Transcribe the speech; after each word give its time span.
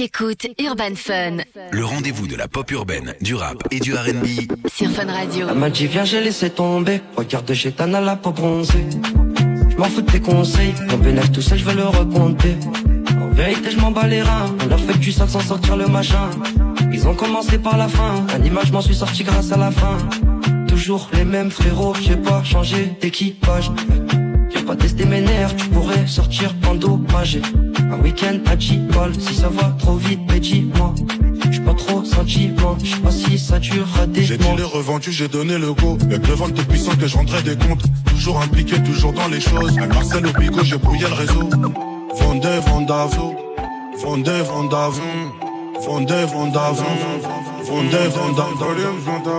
T'écoutes 0.00 0.46
Urban 0.58 0.94
Fun. 0.96 1.36
Le 1.72 1.84
rendez-vous 1.84 2.26
de 2.26 2.34
la 2.34 2.48
pop 2.48 2.70
urbaine, 2.70 3.12
du 3.20 3.34
rap 3.34 3.62
et 3.70 3.80
du 3.80 3.92
RB. 3.92 4.24
sur 4.74 4.90
Fun 4.92 5.04
Radio. 5.04 5.48
Elle 5.50 5.58
m'a 5.58 5.68
dit 5.68 5.86
viens 5.88 6.06
j'ai 6.06 6.22
laissé 6.22 6.48
tomber. 6.48 7.02
Regarde 7.18 7.52
chez 7.52 7.70
Tana 7.70 8.00
la 8.00 8.16
peau 8.16 8.30
bronzée 8.30 8.86
Je 9.68 9.76
m'en 9.76 9.84
fous 9.84 10.00
de 10.00 10.10
tes 10.10 10.20
conseils. 10.20 10.72
Mon 10.88 10.96
bénéfice 10.96 11.32
tout 11.32 11.42
seul 11.42 11.58
je 11.58 11.66
vais 11.66 11.74
le 11.74 11.82
raconter. 11.82 12.56
En 13.20 13.28
vérité 13.34 13.72
je 13.72 13.76
m'en 13.76 13.90
bats 13.90 14.06
les 14.06 14.22
reins. 14.22 14.56
On 14.66 14.72
a 14.72 14.78
fait 14.78 14.96
du 14.98 15.12
sale 15.12 15.28
sans 15.28 15.40
sortir 15.40 15.76
le 15.76 15.86
machin. 15.86 16.30
Ils 16.90 17.06
ont 17.06 17.14
commencé 17.14 17.58
par 17.58 17.76
la 17.76 17.88
fin. 17.88 18.24
Un 18.34 18.42
image 18.42 18.72
m'en 18.72 18.80
suis 18.80 18.94
sorti 18.94 19.22
grâce 19.22 19.52
à 19.52 19.58
la 19.58 19.70
fin. 19.70 19.98
Toujours 20.66 21.10
les 21.12 21.26
mêmes 21.26 21.50
frérots. 21.50 21.92
J'ai 22.00 22.16
pas 22.16 22.42
changé 22.42 22.92
d'équipage. 23.02 23.70
J'ai 24.48 24.62
pas 24.62 24.76
testé 24.76 25.04
mes 25.04 25.20
nerfs. 25.20 25.54
Tu 25.56 25.66
pourrais 25.66 26.06
sortir 26.06 26.54
endommagé 26.66 27.42
Un 27.92 28.00
week-end 28.02 28.38
à 28.46 28.58
G-Ball 28.58 29.12
Si 29.18 29.34
ça 29.34 29.48
va 29.48 29.74
trop 29.78 29.96
vite 29.96 30.20
mais 30.28 30.40
dis-moi 30.40 30.94
J'suis 31.50 31.60
pas 31.60 31.74
trop 31.74 32.04
sentiment 32.04 32.76
J'sais 32.82 32.96
pas 32.98 33.10
si 33.10 33.38
ça 33.38 33.58
durera 33.58 34.06
des 34.06 34.22
J'ai 34.22 34.38
dit 34.38 34.46
les 34.56 34.62
revendu, 34.62 35.12
j'ai 35.12 35.28
donné 35.28 35.58
le 35.58 35.72
go. 35.72 35.98
Y'a 36.10 36.18
que 36.18 36.26
le 36.28 36.34
vente 36.34 36.54
puissant 36.68 36.94
que 36.96 37.06
je 37.06 37.16
rendrai 37.16 37.42
des 37.42 37.56
comptes. 37.56 37.82
Toujours 38.06 38.40
impliqué, 38.40 38.82
toujours 38.82 39.12
dans 39.12 39.28
les 39.28 39.40
choses. 39.40 39.78
À 39.78 39.86
Marcel 39.86 40.26
au 40.26 40.32
bigot, 40.38 40.62
j'ai 40.62 40.78
brouillé 40.78 41.06
le 41.06 41.14
réseau. 41.14 41.48
Vendez, 42.16 42.58
vendavo. 42.66 43.34
Vendez, 44.02 44.42
vendavo. 44.42 45.00
Vendez, 45.80 46.24
vendavo. 46.32 46.84
Vendez, 47.64 48.08
vendavo. 48.14 48.54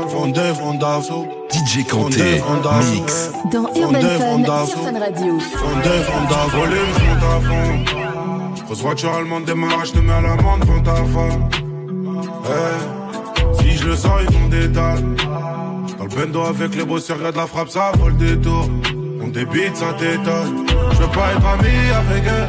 Vendez, 0.08 0.52
vendavo. 0.60 1.28
DJ 1.52 1.86
Kanté, 1.88 2.42
Mix. 2.94 3.32
Dans 3.52 3.68
Urban 3.76 4.02
Fun 4.02 4.66
sur 4.66 4.80
Fun 4.80 5.00
Radio. 5.00 5.38
Vendez, 5.38 6.02
vendavo. 6.08 6.62
Grosse 8.72 8.84
voiture 8.84 9.14
allemande, 9.14 9.44
démarrage, 9.44 9.90
je 9.90 9.94
te 9.96 10.00
mets 10.00 10.14
à 10.14 10.22
l'amende, 10.22 10.64
vends 10.64 10.82
ta 10.82 10.96
femme. 10.96 11.50
Eh, 12.46 13.62
si 13.62 13.78
je 13.78 13.86
le 13.86 13.98
sens, 13.98 14.22
ils 14.22 14.34
font 14.34 14.48
des. 14.48 14.70
Dans 14.70 14.96
le 14.96 16.16
bendo 16.16 16.42
avec 16.44 16.74
les 16.76 16.86
bossers, 16.86 17.18
regarde 17.18 17.36
la 17.36 17.48
frappe, 17.48 17.68
ça 17.68 17.92
vole 18.00 18.16
des 18.16 18.40
tours. 18.40 18.70
On 19.22 19.28
débite, 19.28 19.76
ça 19.76 19.92
t'étonne. 20.00 20.66
Je 20.94 20.98
veux 21.02 21.08
pas 21.10 21.34
être 21.34 21.46
ami 21.48 21.68
avec 21.94 22.24
eux. 22.24 22.48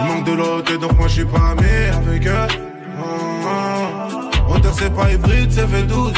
Il 0.00 0.06
manque 0.06 0.24
de 0.24 0.32
l'autre, 0.32 0.74
donc 0.78 0.98
moi 0.98 1.06
je 1.08 1.12
suis 1.12 1.26
pas 1.26 1.50
ami 1.50 2.08
avec 2.08 2.26
eux. 2.26 2.48
Hauteur, 4.48 4.72
c'est 4.72 4.94
pas 4.94 5.12
hybride, 5.12 5.52
c'est 5.52 5.66
V12. 5.66 6.14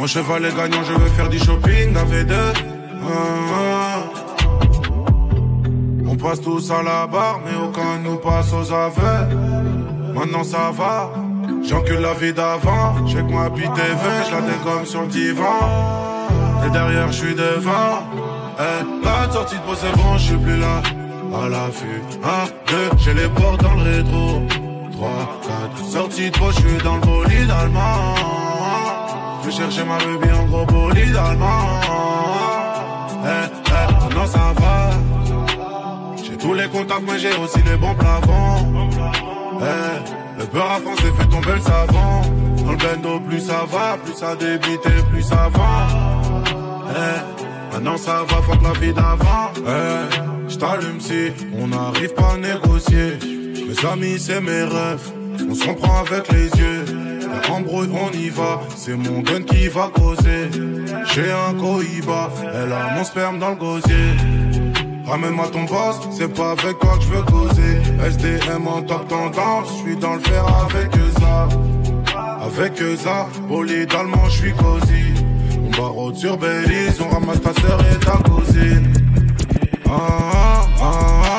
Mon 0.00 0.06
cheval 0.08 0.46
est 0.46 0.56
gagnant, 0.56 0.82
je 0.82 0.94
veux 0.94 1.10
faire 1.10 1.28
du 1.28 1.38
shopping 1.38 1.94
à 1.94 2.04
V2. 2.04 2.34
Ah, 2.34 3.14
ah. 3.54 4.27
On 6.10 6.16
passe 6.16 6.40
tous 6.40 6.70
à 6.70 6.82
la 6.82 7.06
barre, 7.06 7.40
mais 7.44 7.54
aucun 7.62 7.98
nous 8.02 8.16
passe 8.16 8.52
aux 8.52 8.72
aveux. 8.72 9.36
Maintenant 10.14 10.42
ça 10.42 10.70
va, 10.72 11.10
j'encule 11.62 12.00
la 12.00 12.14
vie 12.14 12.32
d'avant. 12.32 13.06
J'ai 13.06 13.18
que 13.18 13.32
ma 13.32 13.48
vain, 13.48 14.24
je 14.26 14.34
la 14.34 14.40
dégomme 14.40 14.86
sur 14.86 15.02
le 15.02 15.08
divan. 15.08 15.44
Et 16.66 16.70
derrière, 16.70 17.08
je 17.12 17.18
suis 17.18 17.34
devant. 17.34 18.02
Eh, 18.58 19.04
la 19.04 19.30
sortie 19.30 19.56
de 19.56 19.74
c'est 19.76 19.96
bon, 19.96 20.16
je 20.16 20.22
suis 20.22 20.36
plus 20.36 20.56
là. 20.56 20.82
À 21.42 21.48
l'affût, 21.48 22.02
un, 22.24 22.46
deux, 22.70 22.90
j'ai 22.96 23.12
les 23.12 23.28
portes 23.28 23.62
dans 23.62 23.74
le 23.74 23.82
rétro. 23.82 24.42
Trois, 24.92 25.40
quatre, 25.42 25.84
sortie 25.84 26.30
de 26.30 26.36
je 26.36 26.58
suis 26.58 26.78
dans 26.82 26.94
le 26.94 27.00
bolide 27.02 27.50
allemand. 27.50 28.14
Je 29.42 29.46
vais 29.46 29.52
chercher 29.52 29.84
ma 29.84 29.98
baby 29.98 30.32
en 30.32 30.46
gros 30.46 30.64
bolide 30.64 31.16
allemand. 31.16 31.97
Contacts, 36.98 37.12
mais 37.12 37.18
j'ai 37.18 37.36
aussi 37.36 37.58
les 37.68 37.76
bons 37.76 37.94
plafonds. 37.94 38.90
Eh, 39.60 40.40
le 40.40 40.46
beurre 40.46 40.72
à 40.72 40.80
France 40.80 41.00
fait 41.00 41.26
tomber 41.26 41.54
le 41.54 41.60
savon. 41.60 42.22
Dans 42.64 42.72
le 42.72 42.76
bendo, 42.76 43.20
plus 43.20 43.40
ça 43.40 43.64
va, 43.70 43.96
plus 44.04 44.14
ça 44.14 44.36
débite 44.36 44.86
et 44.86 45.02
plus 45.10 45.22
ça 45.22 45.48
va. 45.52 45.86
Eh, 46.90 47.74
maintenant 47.74 47.96
ça 47.96 48.24
va, 48.28 48.56
que 48.56 48.64
la 48.64 48.72
vie 48.80 48.92
d'avant. 48.92 49.50
Eh, 49.56 50.48
j't'allume 50.48 51.00
si 51.00 51.32
on 51.58 51.68
n'arrive 51.68 52.14
pas 52.14 52.34
à 52.34 52.36
négocier. 52.36 53.18
Mes 53.22 53.88
amis, 53.88 54.18
c'est 54.18 54.40
mes 54.40 54.62
rêves. 54.62 55.12
On 55.48 55.54
se 55.54 55.64
comprend 55.64 56.00
avec 56.00 56.30
les 56.32 56.46
yeux. 56.46 56.84
La 57.30 57.54
embrouille, 57.54 57.90
on 57.92 58.10
y 58.16 58.30
va. 58.30 58.60
C'est 58.74 58.96
mon 58.96 59.20
gun 59.20 59.42
qui 59.42 59.68
va 59.68 59.90
causer. 59.94 60.48
J'ai 61.14 61.30
un 61.30 61.54
cohiba. 61.54 62.30
Elle 62.54 62.72
a 62.72 62.94
mon 62.96 63.04
sperme 63.04 63.38
dans 63.38 63.50
le 63.50 63.56
gosier. 63.56 64.47
Ramène-moi 65.08 65.48
ton 65.50 65.64
boss, 65.64 65.96
c'est 66.10 66.32
pas 66.34 66.50
avec 66.50 66.78
toi 66.78 66.98
que 66.98 67.04
je 67.04 67.08
veux 67.08 67.22
causer. 67.22 67.80
SDM 68.06 68.68
en 68.68 68.82
top 68.82 69.08
tendance, 69.08 69.68
je 69.70 69.82
suis 69.82 69.96
dans 69.96 70.14
le 70.14 70.20
fer 70.20 70.44
avec 70.64 70.90
ça. 71.18 71.48
Avec 72.44 72.78
ça, 72.98 73.26
bolide 73.48 73.90
allemand, 73.94 74.28
je 74.28 74.36
suis 74.36 74.52
cosy. 74.52 75.14
On 75.64 75.70
barre 75.70 76.14
sur 76.14 76.36
Belize, 76.36 77.00
on 77.00 77.08
ramasse 77.08 77.40
ta 77.40 77.54
sœur 77.54 77.80
et 77.90 77.98
ta 78.04 78.18
cousine. 78.30 78.92
Ah, 79.88 79.96
ah, 79.98 80.66
ah, 80.80 81.22
ah, 81.24 81.37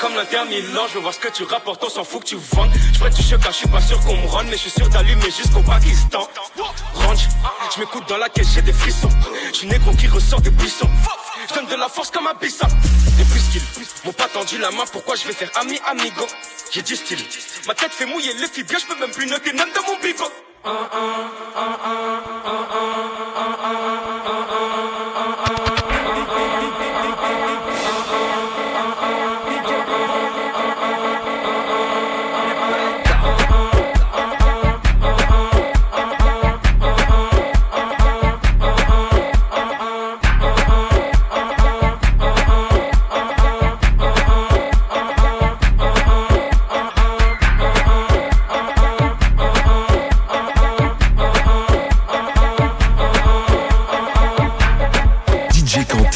Comme 0.00 0.14
l'Inter 0.14 0.38
je 0.88 0.94
veux 0.94 1.00
voir 1.00 1.12
ce 1.12 1.18
que 1.18 1.28
tu 1.28 1.44
rapportes, 1.44 1.84
on 1.84 1.90
s'en 1.90 2.02
fout 2.02 2.22
que 2.22 2.28
tu 2.28 2.36
vendes. 2.36 2.70
Je 2.94 2.98
prête 2.98 3.14
du 3.14 3.22
choc, 3.22 3.40
je 3.46 3.52
suis 3.52 3.68
pas 3.68 3.80
sûr 3.82 4.00
qu'on 4.00 4.16
me 4.16 4.26
rende, 4.26 4.46
mais 4.46 4.56
je 4.56 4.62
suis 4.62 4.70
sûr 4.70 4.88
d'allumer 4.88 5.30
jusqu'au 5.30 5.60
Pakistan. 5.60 6.26
Range, 6.94 7.28
je 7.74 7.80
m'écoute 7.80 8.04
dans 8.08 8.16
la 8.16 8.30
caisse, 8.30 8.48
j'ai 8.54 8.62
des 8.62 8.72
frissons. 8.72 9.10
Je 9.48 9.58
suis 9.58 9.66
négro 9.66 9.92
qui 9.92 10.08
ressort 10.08 10.40
des 10.40 10.50
buissons. 10.50 10.88
Je 11.50 11.54
donne 11.54 11.66
de 11.66 11.74
la 11.74 11.88
force 11.88 12.10
comme 12.10 12.26
un 12.26 12.34
bissa. 12.34 12.66
Et 13.20 13.24
puisqu'ils 13.24 13.62
m'ont 14.06 14.12
pas 14.12 14.28
tendu 14.28 14.56
la 14.56 14.70
main, 14.70 14.84
pourquoi 14.90 15.14
je 15.14 15.26
vais 15.26 15.34
faire 15.34 15.50
ami 15.56 15.78
amigo? 15.86 16.26
J'ai 16.70 16.82
du 16.82 16.96
style. 16.96 17.18
Ma 17.66 17.74
tête 17.74 17.92
fait 17.92 18.06
mouiller 18.06 18.32
les 18.32 18.62
bien 18.62 18.78
je 18.78 18.86
peux 18.86 18.98
même 18.98 19.10
plus 19.10 19.26
noter 19.26 19.52
même 19.52 19.68
dans 19.74 19.82
mon 19.92 19.98
bigot. 20.00 20.32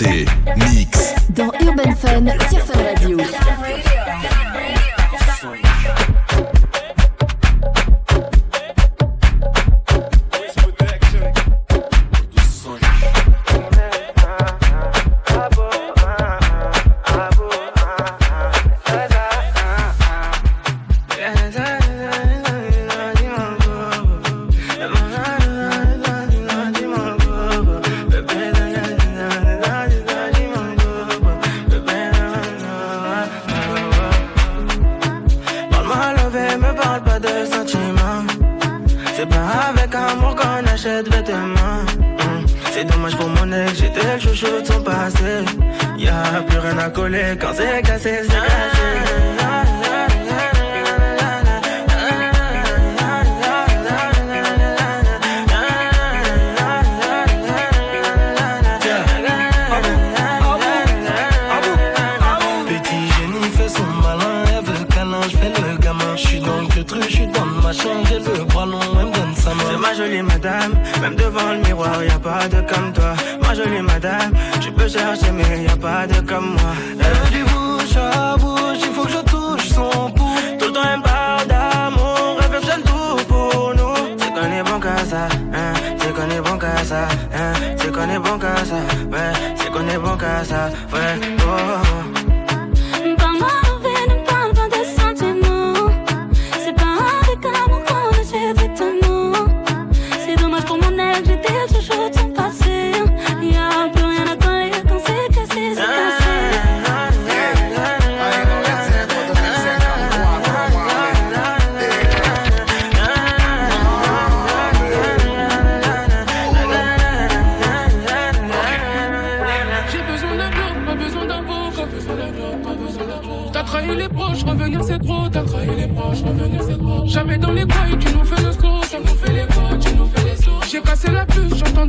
Mate. 0.00 0.39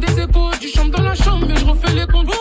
des 0.01 0.19
échos, 0.19 0.51
du 0.59 0.67
chambre 0.67 0.91
dans 0.91 1.03
la 1.03 1.15
chambre, 1.15 1.45
mais 1.47 1.55
je 1.55 1.65
refais 1.65 1.93
les 1.93 2.07
comptes. 2.07 2.40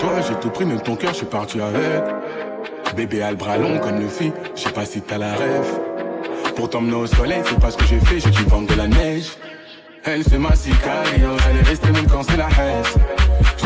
Toi, 0.00 0.20
j'ai 0.26 0.34
tout 0.36 0.50
pris, 0.50 0.64
même 0.64 0.80
ton 0.80 0.96
cœur, 0.96 1.12
je 1.12 1.18
suis 1.18 1.26
parti 1.26 1.60
avec. 1.60 2.04
Bébé 2.96 3.22
a 3.22 3.30
le 3.30 3.36
bras 3.36 3.56
long 3.56 3.78
comme 3.78 4.00
le 4.00 4.08
fit, 4.08 4.32
je 4.56 4.62
sais 4.62 4.70
pas 4.70 4.84
si 4.84 5.00
t'as 5.00 5.18
la 5.18 5.32
rêve. 5.32 5.80
Pour 6.56 6.70
t'emmener 6.70 6.96
au 6.96 7.06
soleil, 7.06 7.42
c'est 7.44 7.60
pas 7.60 7.70
ce 7.70 7.76
que 7.76 7.84
j'ai 7.84 8.00
fait, 8.00 8.18
j'ai 8.20 8.30
dû 8.30 8.42
vendre 8.44 8.66
de 8.66 8.74
la 8.74 8.88
neige. 8.88 9.36
Elle 10.04 10.24
c'est 10.24 10.38
ma 10.38 10.54
sicario, 10.54 11.30
elle 11.48 11.56
est 11.58 11.68
restée 11.68 11.92
même 11.92 12.06
quand 12.06 12.22
c'est 12.22 12.36
la 12.36 12.46
haine. 12.46 12.84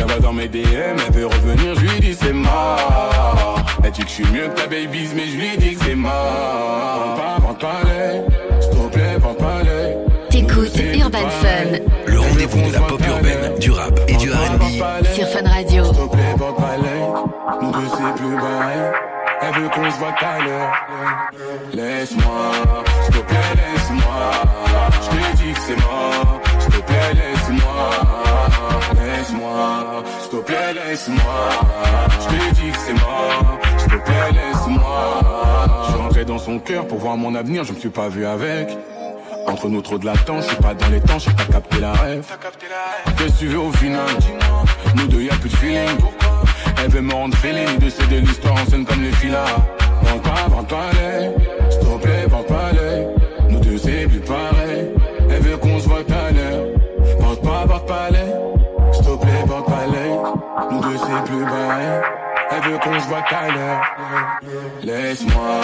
Vois 0.06 0.18
dans 0.20 0.32
mes 0.32 0.48
DM, 0.48 0.96
elle 1.06 1.12
veut 1.14 1.26
revenir, 1.26 1.74
je 1.76 1.80
lui 1.80 2.00
dis 2.00 2.14
c'est 2.14 2.32
mort. 2.32 3.64
Elle 3.84 3.90
dit 3.92 4.02
que 4.02 4.08
je 4.08 4.12
suis 4.12 4.26
mieux 4.26 4.48
que 4.48 4.60
ta 4.60 4.66
baby, 4.66 5.08
mais 5.14 5.26
je 5.26 5.36
lui 5.36 5.56
dis 5.56 5.74
que 5.74 5.84
c'est 5.84 5.94
mort. 5.94 7.14
Pas, 7.16 7.38
vends 7.40 7.54
pas 7.54 7.80
l'œil, 7.84 8.22
s'il 8.60 8.70
te 8.70 8.92
plaît, 8.92 9.16
vends 9.18 9.34
pas 9.34 9.62
l'œil. 9.62 9.96
T'écoutes 10.28 10.76
Urban 10.76 11.28
Fun 11.40 11.78
rendez-vous 12.42 12.68
de 12.68 12.72
la 12.72 12.80
pop 12.80 13.00
urbaine, 13.06 13.58
du 13.58 13.70
rap 13.70 14.00
et 14.08 14.14
du 14.14 14.30
R&B. 14.30 14.62
sur 15.14 15.28
Fun 15.28 15.48
Radio. 15.48 15.84
S'il 15.84 15.94
te 15.94 16.12
plaît, 16.12 16.34
vends 16.36 16.52
pas 16.52 16.76
l'œil, 16.76 17.72
deux 17.72 17.88
c'est 17.88 18.22
plus 18.22 18.36
pareil. 18.36 18.78
Elle 19.44 19.62
veut 19.62 19.68
qu'on 19.68 19.90
se 19.90 19.98
voit 19.98 20.12
tout 20.18 20.24
à 20.24 20.44
l'heure. 20.44 20.72
Laisse-moi, 21.72 22.52
s'il 23.04 23.14
te 23.14 23.20
plaît, 23.20 23.36
laisse-moi. 23.56 24.30
Je 25.02 25.08
te 25.08 25.36
dis 25.36 25.52
que 25.52 25.60
c'est 25.60 25.76
mort. 25.76 26.40
S'il 26.60 26.72
te 26.72 26.80
plaît, 26.86 27.14
laisse-moi. 27.14 27.90
Laisse-moi, 28.94 30.04
s'il 30.20 30.30
te 30.30 30.44
plaît, 30.44 30.74
laisse-moi. 30.74 31.48
Je 32.20 32.26
te 32.28 32.54
dis 32.54 32.70
que 32.70 32.78
c'est 32.78 32.92
mort. 32.94 33.58
S'il 33.78 33.90
te 33.90 33.96
plaît, 33.96 34.32
laisse-moi. 34.32 35.20
Je 35.82 35.92
suis 35.92 36.02
rentré 36.02 36.24
dans 36.24 36.38
son 36.38 36.58
cœur 36.58 36.86
pour 36.86 36.98
voir 36.98 37.16
mon 37.16 37.34
avenir, 37.34 37.64
je 37.64 37.72
me 37.72 37.78
suis 37.78 37.88
pas 37.88 38.08
vu 38.08 38.24
avec. 38.26 38.68
Entre 39.46 39.68
nous 39.68 39.82
trop 39.82 39.98
de 39.98 40.06
latence, 40.06 40.46
suis 40.46 40.56
pas 40.56 40.74
dans 40.74 40.88
les 40.88 41.00
temps, 41.00 41.18
j'ai 41.18 41.32
pas 41.32 41.44
capté 41.44 41.80
la 41.80 41.92
rêve. 41.92 42.24
Qu'est-ce 43.16 43.32
que 43.32 43.38
tu 43.38 43.46
veux 43.48 43.58
au 43.58 43.72
final 43.72 44.06
Nous 44.96 45.06
deux 45.08 45.22
y'a 45.22 45.34
plus 45.34 45.50
de 45.50 45.56
feeling. 45.56 45.98
Elle 46.82 46.90
veut 46.90 47.00
me 47.00 47.12
rendre 47.12 47.36
feeling, 47.36 47.78
de 47.78 47.90
céder 47.90 48.20
l'histoire 48.20 48.54
en 48.54 48.66
scène 48.66 48.84
comme 48.84 49.02
les 49.02 49.12
filas. 49.12 49.44
Vends 50.02 50.18
pas, 50.18 50.48
vends 50.48 50.64
pas 50.64 50.90
l'œil, 50.94 51.32
s'il 51.70 51.98
plaît, 52.00 52.26
vends 52.28 52.42
pas 52.42 52.72
l'œil. 52.72 53.06
Nous 53.50 53.60
deux 53.60 53.78
c'est 53.78 54.06
plus 54.06 54.20
pareil. 54.20 54.90
Elle 55.30 55.42
veut 55.42 55.56
qu'on 55.56 55.78
se 55.78 55.88
voit 55.88 55.98
à 55.98 56.30
l'heure. 56.32 56.66
Vends 57.18 57.36
pas, 57.36 57.64
vends 57.66 57.80
pas 57.80 58.10
l'œil, 58.10 58.34
s'il 58.92 59.04
plaît, 59.04 59.44
vends 59.46 59.62
pas 59.62 59.86
l'œil. 59.92 60.18
Nous 60.70 60.80
deux 60.80 60.96
c'est 60.96 61.30
plus 61.30 61.44
pareil. 61.44 62.02
Elle 62.54 62.70
veut 62.70 62.78
qu'on 62.78 63.00
se 63.00 63.08
voit 63.08 63.24
à 63.30 63.48
l'heure. 63.48 63.80
Laisse-moi, 64.82 65.60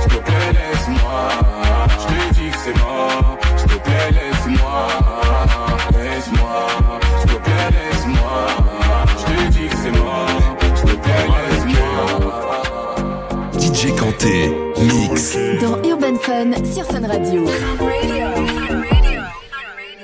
s'il 0.00 0.12
te 0.12 0.18
plaît, 0.18 0.52
laisse-moi. 0.52 1.59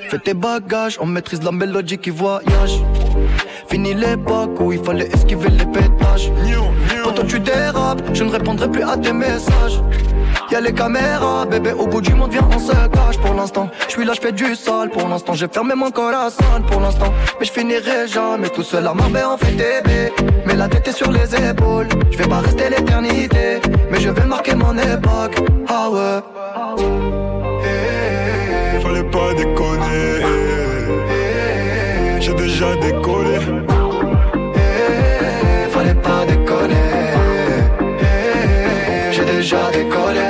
Fais 0.09 0.19
tes 0.19 0.33
bagages, 0.33 0.97
on 0.99 1.05
maîtrise 1.05 1.43
la 1.43 1.51
mélodie 1.51 1.97
qui 1.97 2.09
voyage. 2.09 2.81
Fini 3.69 3.93
l'époque 3.93 4.59
où 4.59 4.71
il 4.71 4.83
fallait 4.83 5.07
esquiver 5.13 5.49
les 5.49 5.65
pétages. 5.65 6.31
Quand 7.03 7.25
tu 7.27 7.39
dérapes, 7.39 8.01
je 8.13 8.23
ne 8.23 8.31
répondrai 8.31 8.69
plus 8.71 8.83
à 8.83 8.97
tes 8.97 9.13
messages. 9.13 9.81
Y'a 10.49 10.61
les 10.61 10.73
caméras, 10.73 11.45
bébé, 11.45 11.73
au 11.73 11.85
bout 11.85 12.01
du 12.01 12.13
monde, 12.13 12.31
viens, 12.31 12.47
on 12.55 12.59
se 12.59 12.71
cache 12.71 13.17
pour 13.21 13.33
l'instant. 13.33 13.69
Je 13.87 13.91
suis 13.91 14.05
là, 14.05 14.13
je 14.13 14.21
fais 14.21 14.31
du 14.31 14.55
sale 14.55 14.89
pour 14.89 15.07
l'instant. 15.07 15.33
J'ai 15.33 15.47
fermé 15.49 15.75
mon 15.75 15.91
corazon 15.91 16.43
pour 16.67 16.79
l'instant. 16.79 17.13
Mais 17.39 17.45
je 17.45 17.51
finirai 17.51 18.07
jamais 18.07 18.49
tout 18.49 18.63
seul 18.63 18.87
à 18.87 18.93
Marbais, 18.93 19.23
on 19.25 19.37
fait 19.37 19.51
bébés. 19.51 20.13
Mais 20.45 20.55
la 20.55 20.67
tête 20.69 20.87
est 20.87 20.93
sur 20.93 21.11
les 21.11 21.35
épaules. 21.35 21.89
Je 22.11 22.17
vais 22.17 22.27
pas 22.27 22.39
rester 22.39 22.69
l'éternité, 22.69 23.59
mais 23.91 23.99
je 23.99 24.09
vais 24.09 24.25
marquer 24.25 24.55
mon 24.55 24.75
époque. 24.77 25.35
Ah 25.67 25.89
ouais. 25.89 26.21
Eh, 26.79 28.79
Fallait 28.81 29.03
pas 29.03 29.33
déconner. 29.33 30.25
J'ai 32.19 32.33
déjà 32.33 32.75
décollé. 32.75 33.37
Eh, 34.55 35.69
fallait 35.71 35.93
pas 35.95 36.25
déconner. 36.27 36.75
Eh, 38.01 39.13
J'ai 39.13 39.25
déjà 39.25 39.69
décollé. 39.71 40.27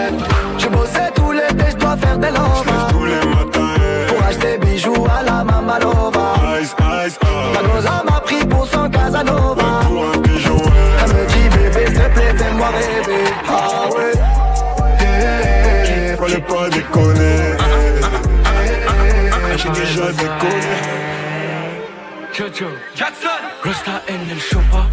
Je 0.58 0.68
bossais 0.68 1.12
tout 1.16 1.32
l'été, 1.32 1.66
je 1.72 1.76
dois 1.78 1.98
faire 1.98 2.18
des 2.18 2.30
lovas. 2.30 2.88
Tous 2.90 3.06
les 3.06 3.26
matins. 3.36 3.76
Pour 4.08 4.24
acheter 4.28 4.58
bijoux 4.58 5.06
à 5.20 5.24
la 5.24 5.44
Mamalova. 5.44 6.34
Ice, 6.62 6.76
ice, 7.06 7.20
La 7.54 7.80
ice. 7.80 7.86
m'a 8.06 8.20
pris 8.22 8.46
pour 8.46 8.66
son 8.68 8.90
Casanova. 8.90 9.57
Pas 16.48 16.70
déconner. 16.70 17.58
J'ai 19.58 19.70
déjà. 19.70 20.12
Jojo 22.38 22.68
Jackson. 22.96 23.28
Rasta 23.64 24.04
N 24.08 24.20
le 24.30 24.40
chopa 24.40 24.86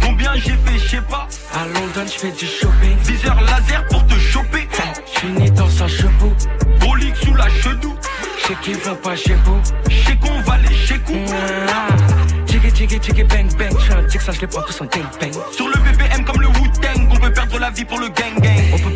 Combien 0.00 0.34
j'ai 0.34 0.50
fait 0.50 0.78
je 0.78 0.88
sais 0.88 1.00
pas. 1.00 1.26
À 1.52 1.66
London 1.66 2.06
je 2.06 2.18
fais 2.18 2.30
du 2.30 2.46
shopping. 2.46 2.96
Viseur 3.04 3.40
laser 3.40 3.84
pour 3.88 4.06
te 4.06 4.14
choper. 4.14 4.68
Je 5.06 5.18
suis 5.18 5.32
né 5.32 5.50
dans 5.50 5.82
un 5.82 5.88
chevaux 5.88 6.32
Bolix 6.80 7.18
sous 7.20 7.34
la 7.34 7.48
chedou 7.48 7.94
J'sais 8.38 8.54
qu'ils 8.62 8.76
vont 8.78 8.94
pas 8.94 9.16
chez 9.16 9.36
vous. 9.44 9.60
J'sais 9.90 10.16
qu'on 10.16 10.40
va 10.42 10.58
les 10.58 10.74
chez 10.74 11.00
Tchiki 12.46 12.70
tchiki 12.70 12.98
tchiki 13.00 13.24
bang 13.24 13.48
bang. 13.58 13.76
J'suis 13.80 13.92
un 13.92 14.04
tic 14.04 14.20
ça 14.20 14.32
je 14.32 14.40
les 14.40 14.46
prends 14.46 14.62
tous 14.62 14.80
en 14.80 14.84
gang 14.84 15.02
bang. 15.20 15.32
Sur 15.50 15.66
le 15.68 15.74
BPM 15.74 16.24
comme 16.24 16.40
le 16.40 16.48
Wu-Tang 16.48 17.08
On 17.10 17.16
peut 17.16 17.32
perdre 17.32 17.58
la 17.58 17.70
vie 17.70 17.84
pour 17.84 17.98
le 17.98 18.08
gang 18.08 18.38
gang 18.40 18.91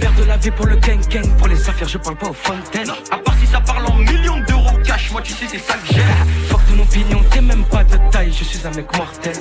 Vie 0.46 0.52
pour 0.52 0.66
le 0.66 0.76
gang 0.76 1.00
gang 1.08 1.28
Pour 1.38 1.48
les 1.48 1.68
affaires 1.68 1.88
je 1.88 1.98
parle 1.98 2.16
pas 2.16 2.28
aux 2.28 2.32
fontaines. 2.32 2.90
À 3.10 3.18
part 3.18 3.34
si 3.36 3.46
ça 3.46 3.60
parle 3.60 3.84
en 3.86 3.96
millions 3.96 4.38
d'euros 4.46 4.78
cash 4.84 5.10
Moi 5.10 5.20
tu 5.20 5.32
sais 5.32 5.46
c'est 5.50 5.58
ça 5.58 5.74
que 5.74 5.92
j'aime 5.92 6.55
opinion 6.96 7.22
t'es 7.30 7.40
même 7.40 7.64
pas 7.64 7.84
de 7.84 7.96
taille 8.10 8.32
Je 8.32 8.44
suis 8.44 8.66
un 8.66 8.70
mec 8.70 8.86
mortel. 8.96 9.34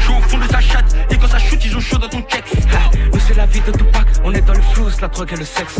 Suis 0.00 0.12
au 0.12 0.20
fond 0.28 0.38
de 0.38 0.50
sa 0.50 0.60
chatte 0.60 0.94
Et 1.10 1.16
quand 1.16 1.28
ça 1.28 1.38
shoot 1.38 1.58
ils 1.64 1.76
ont 1.76 1.80
chaud 1.80 1.98
dans 1.98 2.08
ton 2.08 2.22
kex 2.22 2.52
Nous 3.12 3.20
c'est 3.26 3.36
la 3.36 3.46
vie 3.46 3.60
de 3.60 3.72
Tupac 3.72 4.06
On 4.24 4.32
est 4.32 4.40
dans 4.40 4.54
le 4.54 4.62
flou, 4.62 4.88
la 5.00 5.08
drogue 5.08 5.32
et 5.32 5.36
le 5.36 5.44
sexe. 5.44 5.78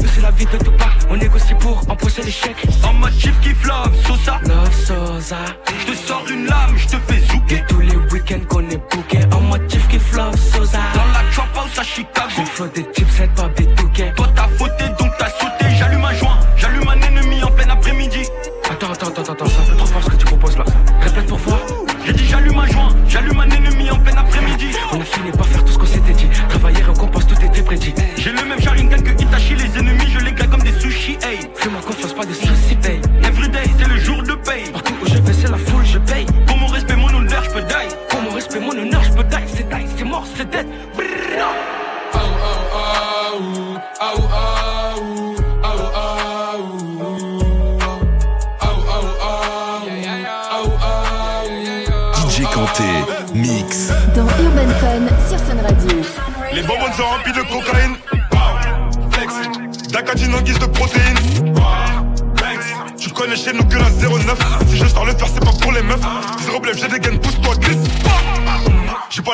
Nous 0.00 0.08
c'est 0.14 0.20
la 0.22 0.30
vie 0.30 0.46
de 0.46 0.58
Tupac 0.58 0.90
On 1.10 1.16
négocie 1.16 1.54
pour 1.54 1.82
empocher 1.88 2.22
les 2.22 2.30
chèques. 2.30 2.66
En 2.84 2.94
mode 2.94 3.12
chief 3.18 3.38
kiff 3.40 3.64
love 3.64 3.94
Sosa. 4.06 4.40
Love 4.44 4.72
Sosa. 4.86 5.36
Je 5.80 5.92
te 5.92 5.96
sors 5.96 6.24
une 6.30 6.46
lame, 6.46 6.76
je 6.76 6.86
te 6.86 6.96
fais 7.06 7.20
zouker. 7.20 7.56
Et 7.56 7.64
tous 7.68 7.80
les 7.80 7.96
week-ends 7.96 8.44
qu'on 8.48 8.68
est 8.70 8.80
booké 8.90 9.18
En 9.34 9.40
mode 9.40 9.70
chief 9.70 9.86
kiff 9.88 10.12
love 10.14 10.36
Sosa. 10.36 10.78
Dans 10.94 11.06
la 11.06 11.30
trap 11.32 11.48
house 11.56 11.78
à 11.78 11.82
Chicago. 11.82 12.30
J'ai 12.36 12.44
flow 12.44 12.66
des 12.68 12.84
tips, 12.92 13.12
c'est 13.16 13.34
pas 13.34 13.48
bitouquet 13.48 14.12
Toi 14.16 14.28
t'as 14.34 14.48
fauté 14.48 14.84
donc 14.98 15.12
t'as 15.18 15.28
sauté. 15.28 15.66
J'allume 15.78 16.04
un 16.04 16.14
joint, 16.14 16.38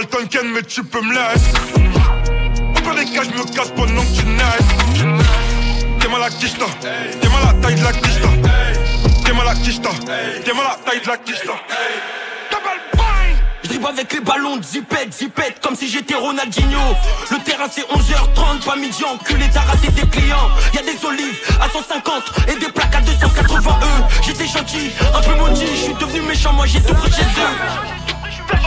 pas 0.06 0.18
le 0.20 0.52
mais 0.54 0.62
tu 0.62 0.84
peux 0.84 1.00
me 1.00 1.12
laisser 1.12 1.52
peut 2.74 2.94
des 2.94 3.10
cas 3.10 3.22
je 3.24 3.30
me 3.30 3.44
casse 3.54 3.70
pendant 3.70 4.02
que 4.02 4.16
tu 4.16 4.24
naisses 4.26 5.18
T'es 6.00 6.08
mal 6.08 6.22
à 6.22 6.30
quicheta 6.30 6.66
T'es 7.20 7.28
mal 7.28 7.42
à 7.42 7.52
la 7.52 7.60
taille 7.60 7.74
de 7.74 7.84
la 7.84 7.92
quicheta 7.92 8.28
T'es 9.24 9.32
mal 9.32 9.48
à 9.48 9.54
quicheta 9.54 9.90
T'es 10.44 10.52
mal 10.52 10.66
à 10.66 10.68
la 10.68 10.90
taille 10.90 11.00
de 11.00 11.08
la 11.08 11.16
quicheta 11.16 11.52
je 13.64 13.68
dribble 13.74 13.86
avec 13.88 14.12
les 14.14 14.20
ballons 14.20 14.62
zipette, 14.62 15.12
zipette, 15.12 15.60
comme 15.62 15.76
si 15.76 15.88
j'étais 15.88 16.14
Ronaldinho. 16.14 16.78
Le 17.30 17.36
terrain 17.44 17.66
c'est 17.70 17.82
11h30, 17.82 18.64
pas 18.64 18.76
midi, 18.76 19.04
enculé, 19.04 19.44
t'as 19.52 19.60
raté 19.60 19.88
tes 19.88 20.08
clients. 20.08 20.48
Y'a 20.72 20.82
des 20.82 21.04
olives 21.04 21.38
à 21.60 21.68
150 21.68 22.22
et 22.48 22.58
des 22.58 22.72
plaques 22.72 22.94
à 22.94 23.00
280 23.02 23.60
E. 23.60 24.22
J'étais 24.24 24.46
gentil, 24.46 24.90
un 25.14 25.20
peu 25.20 25.34
maudit, 25.34 25.66
je 25.66 25.82
suis 25.82 25.94
devenu 25.94 26.22
méchant, 26.22 26.54
moi 26.54 26.64
j'ai 26.64 26.80
tout 26.80 26.94
pris 26.94 27.12
chez 27.12 27.22
eux. 27.22 27.97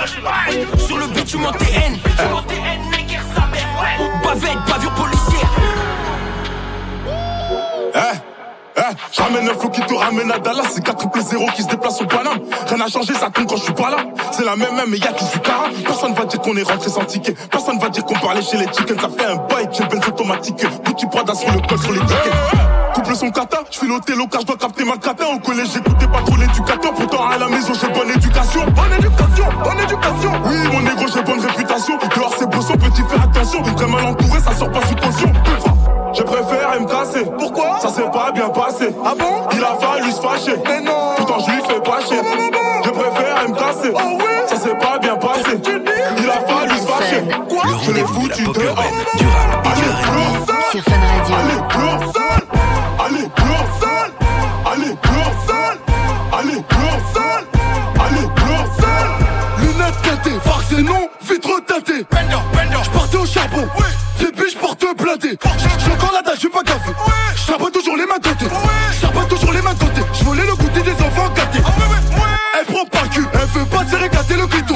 Sur 0.08 0.98
le 0.98 1.06
but, 1.08 1.26
tu 1.26 1.38
montes 1.38 1.58
TN, 1.60 1.94
tu 1.94 2.34
montes 2.34 2.48
TN, 2.48 2.82
Bavette, 4.24 4.58
bavure 4.68 4.92
policière. 4.96 5.50
Eh 7.94 8.32
eh, 8.78 8.82
j'amène 9.12 9.50
un 9.50 9.54
flou 9.54 9.70
qui 9.70 9.82
te 9.82 9.94
ramène 9.94 10.32
à 10.32 10.40
Dallas, 10.40 10.64
c'est 10.72 10.84
4 10.84 10.98
triple 10.98 11.22
0 11.22 11.46
qui 11.56 11.62
se 11.62 11.68
déplace 11.68 12.02
au 12.02 12.06
Paname. 12.06 12.40
Rien 12.68 12.78
n'a 12.78 12.88
changé, 12.88 13.14
ça 13.14 13.30
compte 13.30 13.48
quand 13.48 13.58
je 13.58 13.64
suis 13.64 13.74
pas 13.74 13.92
là. 13.92 13.98
C'est 14.32 14.46
la 14.46 14.56
même 14.56 14.76
même, 14.76 14.90
mais 14.90 14.98
y'a 14.98 15.16
suis 15.18 15.40
cara. 15.42 15.66
Personne 15.86 16.14
va 16.14 16.26
dire 16.26 16.40
qu'on 16.40 16.56
est 16.56 16.64
rentré 16.64 16.90
sans 16.90 17.06
ticket. 17.06 17.36
Personne 17.52 17.78
va 17.78 17.90
dire 17.90 18.04
qu'on 18.06 18.16
parlait 18.16 18.42
chez 18.42 18.58
les 18.58 18.68
chickens. 18.68 19.00
Ça 19.00 19.10
fait 19.10 19.26
un 19.26 19.36
bail, 19.36 19.68
j'ai 19.72 19.84
benz 19.84 20.08
automatique. 20.08 20.66
Petit 20.84 21.06
Prada 21.06 21.36
sur 21.36 21.52
le 21.52 21.60
col, 21.68 21.80
sur 21.80 21.92
les 21.92 22.00
tickets. 22.00 22.71
Couple 23.02 23.16
son 23.16 23.32
kata, 23.32 23.58
je 23.72 23.78
suis 23.78 23.88
l'hôtel 23.88 24.16
car 24.30 24.42
je 24.42 24.46
dois 24.46 24.58
capter 24.58 24.86
ma 24.86 24.96
cata. 24.96 25.26
Au 25.34 25.40
collège, 25.40 25.70
j'écoutais 25.74 26.06
pas 26.06 26.22
trop 26.22 26.36
l'éducateur. 26.36 26.94
Pourtant, 26.94 27.28
à 27.30 27.38
la 27.40 27.48
maison, 27.48 27.74
j'ai 27.74 27.88
bonne 27.88 28.12
éducation. 28.12 28.62
Bonne 28.76 28.94
éducation, 28.94 29.46
bonne 29.64 29.80
éducation. 29.80 30.32
Oui, 30.46 30.56
mon 30.72 30.82
négro, 30.82 31.06
j'ai 31.12 31.24
bonne 31.24 31.40
réputation. 31.40 31.98
Dehors, 32.16 32.36
c'est 32.38 32.48
brosson, 32.48 32.74
petit, 32.74 33.02
fais 33.10 33.20
attention. 33.20 33.64
Très 33.64 33.88
mal 33.88 34.06
entouré, 34.06 34.40
ça 34.40 34.54
sort 34.54 34.72
pas 34.72 34.82
sous 34.86 34.96
caution. 34.96 35.34
Je 36.14 36.22
préfère 36.22 36.80
me 36.80 36.86
casser. 36.86 37.26
Pourquoi? 37.40 37.80
Ça 37.80 37.90
s'est 37.90 38.12
pas 38.14 38.32
bien 38.32 38.50
passé. 38.50 38.96
Ah 39.04 39.14
bon? 39.18 39.48
Il 39.54 39.64
a 39.64 39.76
fallu 39.80 40.12
se 40.12 40.22
fâcher. 40.22 40.62
Mais 40.68 40.82
non 40.82 41.16
Pourtant 41.18 41.40
je 41.40 41.52
lui 41.52 41.62
fais 41.64 41.82
pas 41.82 42.02
chier. 42.02 42.18
Je 42.86 42.90
préfère 42.92 43.50
me 43.50 43.56
casser. 43.56 43.92
Oh 43.96 44.18
oui 44.20 44.26
Ça 44.46 44.58
s'est 44.58 44.76
pas 44.76 45.00
bien 45.00 45.16
passé. 45.16 45.58
Il 46.20 46.30
a 46.30 46.34
fallu 46.34 46.78
se 46.78 46.86
fâcher. 46.86 47.24
Quoi? 47.50 47.64
Je 47.84 47.92
l'ai 47.94 48.04
foutu 48.04 48.44
dehors. 48.44 48.78
Allez, 49.66 49.90
plus 50.04 50.80
Sur 50.80 50.84
Fun 50.84 51.00
Radio. 51.00 51.36
Allez, 51.36 52.61
Allez, 53.12 53.28
plus 53.36 53.44
Allez, 54.72 54.96
plus 55.02 55.52
Allez, 56.32 56.64
plus 56.64 56.88
Allez, 58.00 58.28
plus 58.36 58.64
Lunettes 59.60 60.02
têtées, 60.02 60.40
farce 60.44 60.72
et 60.72 60.82
non, 60.82 61.10
vitre 61.22 61.60
tâtée. 61.68 62.06
Je 62.84 62.90
partais 62.90 63.18
au 63.18 63.26
charbon. 63.26 63.68
Oui. 63.78 63.86
Les 64.22 64.32
biches 64.32 64.58
portent 64.58 64.86
blindées. 64.98 65.38
J'ai 65.80 65.92
encore 65.92 66.12
la 66.14 66.22
dalle, 66.22 66.36
je 66.36 66.40
suis 66.40 66.50
pas 66.50 66.64
gaffé. 66.64 66.92
Je 67.36 67.52
pas 67.52 67.72
toujours 67.72 67.98
les 67.98 68.06
mains 68.06 68.20
côté. 68.24 68.46
Je 69.02 69.08
pas 69.08 69.26
toujours 69.26 69.52
les 69.52 69.62
mains 69.62 69.76
côté. 69.76 70.02
Je 70.14 70.24
volais 70.24 70.46
le 70.46 70.56
goûter 70.56 70.82
des 70.82 70.94
enfants 70.94 71.30
gâtés. 71.36 71.60
Elle 72.60 72.66
prend 72.66 72.86
pas 72.86 73.04
le 73.04 73.10
cul, 73.10 73.28
elle 73.34 73.60
veut 73.60 73.66
pas 73.66 73.86
se 73.86 73.96
régater 73.98 74.36
le 74.36 74.48
clito. 74.48 74.71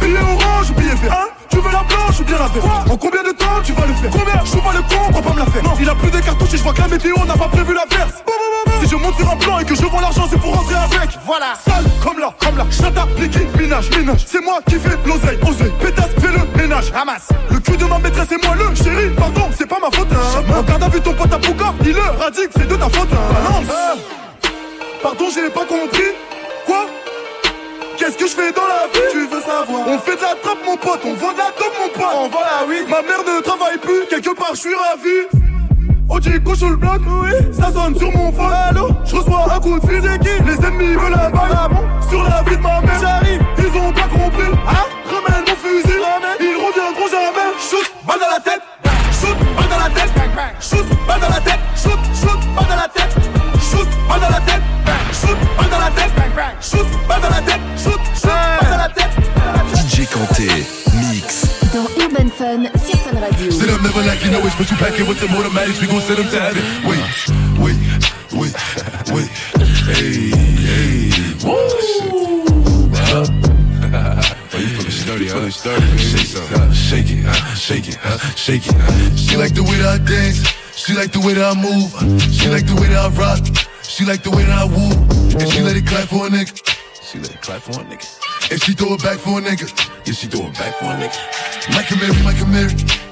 Billet 0.00 0.18
orange 0.18 0.70
ou 0.70 0.74
billet 0.74 0.94
vert? 0.94 1.12
Hein? 1.12 1.28
Tu 1.48 1.56
veux 1.56 1.72
la 1.72 1.82
blanche 1.82 2.20
ou 2.20 2.24
bien 2.24 2.38
la 2.38 2.48
verte? 2.48 2.90
En 2.90 2.96
combien 2.96 3.22
de 3.22 3.30
temps 3.30 3.60
tu 3.64 3.72
vas 3.72 3.86
le 3.86 3.94
faire? 3.94 4.10
Combien? 4.10 4.44
Je 4.44 4.58
pas 4.58 4.72
le 4.72 4.82
con, 4.82 5.12
faire. 5.46 5.62
Non, 5.62 5.72
il 5.80 5.88
a 5.88 5.94
plus 5.94 6.10
de 6.10 6.20
cartouches 6.20 6.54
et 6.54 6.56
je 6.56 6.62
vois 6.62 6.72
que 6.72 6.80
la 6.80 6.88
météo 6.88 7.14
n'a 7.26 7.34
pas 7.34 7.48
prévu 7.48 7.74
la 7.74 7.84
verse. 7.96 8.22
Si 8.80 8.88
je 8.88 8.96
monte 8.96 9.16
sur 9.16 9.30
un 9.30 9.36
plan 9.36 9.58
et 9.58 9.64
que 9.64 9.74
je 9.74 9.82
vends 9.82 10.00
l'argent, 10.00 10.26
c'est 10.30 10.38
pour 10.38 10.54
rentrer 10.54 10.74
avec. 10.74 11.10
Voilà, 11.24 11.54
sale 11.64 11.84
comme 12.02 12.18
là, 12.18 12.34
comme 12.40 12.56
là. 12.58 12.66
Chata, 12.70 13.06
Niki, 13.18 13.40
minage, 13.58 13.90
minage. 13.96 14.24
C'est 14.26 14.42
moi 14.42 14.58
qui 14.68 14.76
fais 14.76 14.96
l'oseille, 15.06 15.38
oseille. 15.42 15.72
Pétasse, 15.80 16.10
fais 16.20 16.32
le 16.32 16.60
ménage. 16.60 16.90
Ramasse. 16.90 17.28
Le 17.50 17.58
cul 17.60 17.76
de 17.76 17.84
ma 17.84 17.98
maîtresse 17.98 18.32
et 18.32 18.46
moi 18.46 18.54
le 18.56 18.74
chéri. 18.74 19.10
Pardon, 19.16 19.48
c'est 19.56 19.66
pas 19.66 19.78
ma 19.80 19.90
faute. 19.96 20.08
Hein. 20.12 20.42
Regarde, 20.56 20.82
a 20.82 20.88
vu 20.88 21.00
ton 21.00 21.14
pote 21.14 21.32
à 21.32 21.38
Pouka. 21.38 21.74
Il 21.84 21.92
le 21.92 22.00
radique, 22.00 22.50
c'est 22.56 22.68
de 22.68 22.76
ta 22.76 22.88
faute. 22.88 23.08
Hein. 23.12 23.32
Balance. 23.32 24.00
Pardon, 25.02 25.24
j'ai 25.34 25.50
pas 25.50 25.64
compris. 25.64 26.12
Quoi? 26.66 26.86
Qu'est-ce 27.96 28.16
que 28.16 28.26
je 28.26 28.34
fais 28.34 28.52
dans 28.52 28.66
la 28.66 28.86
vie? 28.92 29.06
Tu 29.12 29.26
veux 29.26 29.40
savoir 29.40 29.86
On 29.86 29.98
fait 29.98 30.16
de 30.16 30.22
la 30.22 30.34
trappe 30.42 30.58
mon 30.66 30.76
pote, 30.76 31.00
on 31.04 31.14
vend 31.14 31.32
de 31.32 31.38
la 31.38 31.52
top 31.56 31.72
mon 31.80 31.88
pote 31.88 32.14
On 32.16 32.28
vend 32.28 32.40
la 32.40 32.66
weed 32.66 32.88
Ma 32.88 33.02
mère 33.02 33.20
ne 33.20 33.40
quelque 33.40 33.53
je 34.52 34.58
suis 34.58 34.74
ravi. 34.74 35.44
Ojico 36.08 36.54
sur 36.54 36.70
le 36.70 36.76
bloc, 36.76 37.00
oui. 37.06 37.30
Ça 37.52 37.72
sonne 37.72 37.96
sur 37.96 38.10
mon 38.12 38.30
phone, 38.32 38.52
allô? 38.52 38.88
Je 39.04 39.16
reçois 39.16 39.46
un 39.54 39.60
coup 39.60 39.78
de 39.78 39.86
fil, 39.86 40.00
qui 40.00 40.44
Les 40.44 40.66
ennemis 40.66 40.94
veulent 40.94 41.12
la 41.12 41.30
balle, 41.30 41.50
ah 41.52 41.68
bon 41.68 42.08
Sur 42.08 42.22
la 42.24 42.42
vie 42.42 42.56
de 42.56 42.62
ma 42.62 42.80
mère, 42.80 43.00
j'arrive. 43.00 43.40
Ils 43.58 43.78
ont 43.78 43.92
pas 43.92 44.02
compris, 44.02 44.52
hein? 44.68 44.86
Ramène 45.06 45.44
mon 45.48 45.56
fusil, 45.56 45.98
ramène 45.98 46.38
Ils 46.40 46.56
reviendront 46.56 47.08
jamais. 47.08 47.50
Shoot, 47.58 47.92
balle 48.06 48.18
dans 48.20 48.34
la 48.34 48.40
tête. 48.40 48.62
Shoot, 49.12 49.36
balle 49.56 49.68
dans 49.70 49.78
la 49.78 49.90
tête. 49.90 50.12
Shoot, 50.60 50.86
balle 51.06 51.20
dans 51.20 51.28
la 51.28 51.40
tête. 51.40 51.60
Shoot, 51.76 51.98
shoot, 52.14 52.40
balle 52.54 52.68
dans 52.68 52.76
la 52.76 52.88
tête. 52.88 53.16
Shoot, 53.60 53.88
balle 54.08 54.20
dans 54.20 54.28
la 54.28 54.40
tête. 54.40 54.62
Shoot, 55.12 55.38
balle 55.56 55.70
dans 55.70 55.78
la 55.78 55.90
tête. 55.90 56.12
Shoot, 56.60 56.86
balle 57.08 57.20
dans 57.20 57.30
la 57.30 57.40
tête. 57.40 57.60
Shoot, 57.78 58.00
shoot, 58.14 58.30
balle 58.60 58.70
dans 58.70 58.76
la 58.76 58.88
tête. 58.88 59.10
DJ 59.74 60.06
Kanté, 60.12 60.48
You 64.22 64.30
know 64.30 64.38
it, 64.46 64.54
but 64.56 64.70
you 64.70 64.76
pack 64.78 64.98
it 64.98 65.06
with 65.06 65.20
the 65.20 65.28
automatics, 65.36 65.80
we 65.80 65.86
gon' 65.86 66.00
send 66.00 66.18
them 66.18 66.28
to 66.30 66.40
heaven. 66.40 66.62
Wait, 66.88 67.02
wait, 67.60 67.76
wait, 68.32 68.54
wait, 69.12 69.28
hey, 69.92 70.32
hey, 70.64 71.10
woo! 71.44 71.52
Oh, 73.12 74.58
you 74.58 74.68
feeling 74.68 74.90
sturdy, 74.90 75.28
huh? 75.28 75.50
Sturdy, 75.50 75.98
shake 75.98 76.26
some, 76.26 76.72
shake 76.72 77.10
it, 77.10 77.26
shake 77.56 77.88
it, 77.88 77.98
shake 78.38 78.66
it. 78.66 79.18
She 79.18 79.36
like 79.36 79.52
the 79.54 79.62
way 79.62 79.76
that 79.76 80.00
I 80.00 80.04
dance, 80.04 80.46
she 80.74 80.94
like 80.94 81.12
the 81.12 81.20
way 81.20 81.34
that 81.34 81.44
I 81.44 81.60
move, 81.60 81.92
she 82.32 82.48
like 82.48 82.66
the 82.66 82.74
way 82.80 82.88
that 82.88 83.04
I 83.04 83.08
rock, 83.18 83.44
she 83.82 84.06
like 84.06 84.22
the 84.22 84.30
way 84.30 84.44
that 84.44 84.56
I 84.56 84.64
woo, 84.64 84.94
and 85.38 85.52
she 85.52 85.60
let 85.60 85.76
it 85.76 85.86
clap 85.86 86.08
for 86.08 86.26
a 86.26 86.30
nigga. 86.30 86.54
She 87.02 87.18
let 87.18 87.30
it 87.30 87.42
clap 87.42 87.60
for 87.60 87.72
a 87.72 87.84
nigga. 87.84 88.08
And 88.50 88.62
she 88.62 88.72
throw 88.72 88.94
it 88.94 89.02
back 89.02 89.18
for 89.18 89.38
a 89.38 89.42
nigga. 89.42 89.68
Yeah, 90.06 90.14
she 90.14 90.28
throw 90.28 90.46
it 90.46 90.54
back 90.54 90.74
for 90.76 90.86
a 90.86 90.96
nigga. 90.96 91.18
Michael 91.76 91.98
Mary, 91.98 92.22
Michael 92.24 92.46
Mary. 92.46 93.03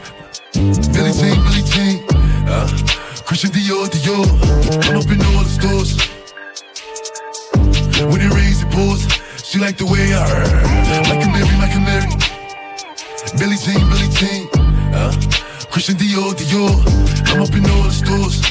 Billy 0.55 1.13
Jean, 1.13 1.39
Billy 1.45 1.63
Jean. 1.65 2.05
Uh, 2.47 2.69
Christian 3.25 3.51
Dior, 3.51 3.89
Dior. 3.89 4.27
I'm 4.89 4.97
up 4.99 5.09
in 5.09 5.21
all 5.33 5.43
the 5.43 5.49
stores. 5.49 5.97
When 8.11 8.21
it 8.21 8.33
rains, 8.35 8.63
it 8.63 8.71
pours. 8.71 9.03
She 9.43 9.59
like 9.59 9.77
the 9.77 9.87
way 9.87 10.13
I 10.13 10.29
heard. 10.29 11.09
Like 11.09 11.25
a 11.25 11.31
Mary, 11.33 11.57
like 11.57 11.75
a 11.75 11.81
Mary. 11.81 12.09
Billy 13.39 13.57
Jean, 13.57 13.81
Billy 13.89 14.09
Jean. 14.13 14.49
Uh, 14.93 15.13
Christian 15.71 15.97
Dior, 15.97 16.35
Dior. 16.35 16.75
I'm 17.33 17.43
up 17.43 17.55
in 17.55 17.65
all 17.71 17.85
the 17.85 17.91
stores. 17.91 18.43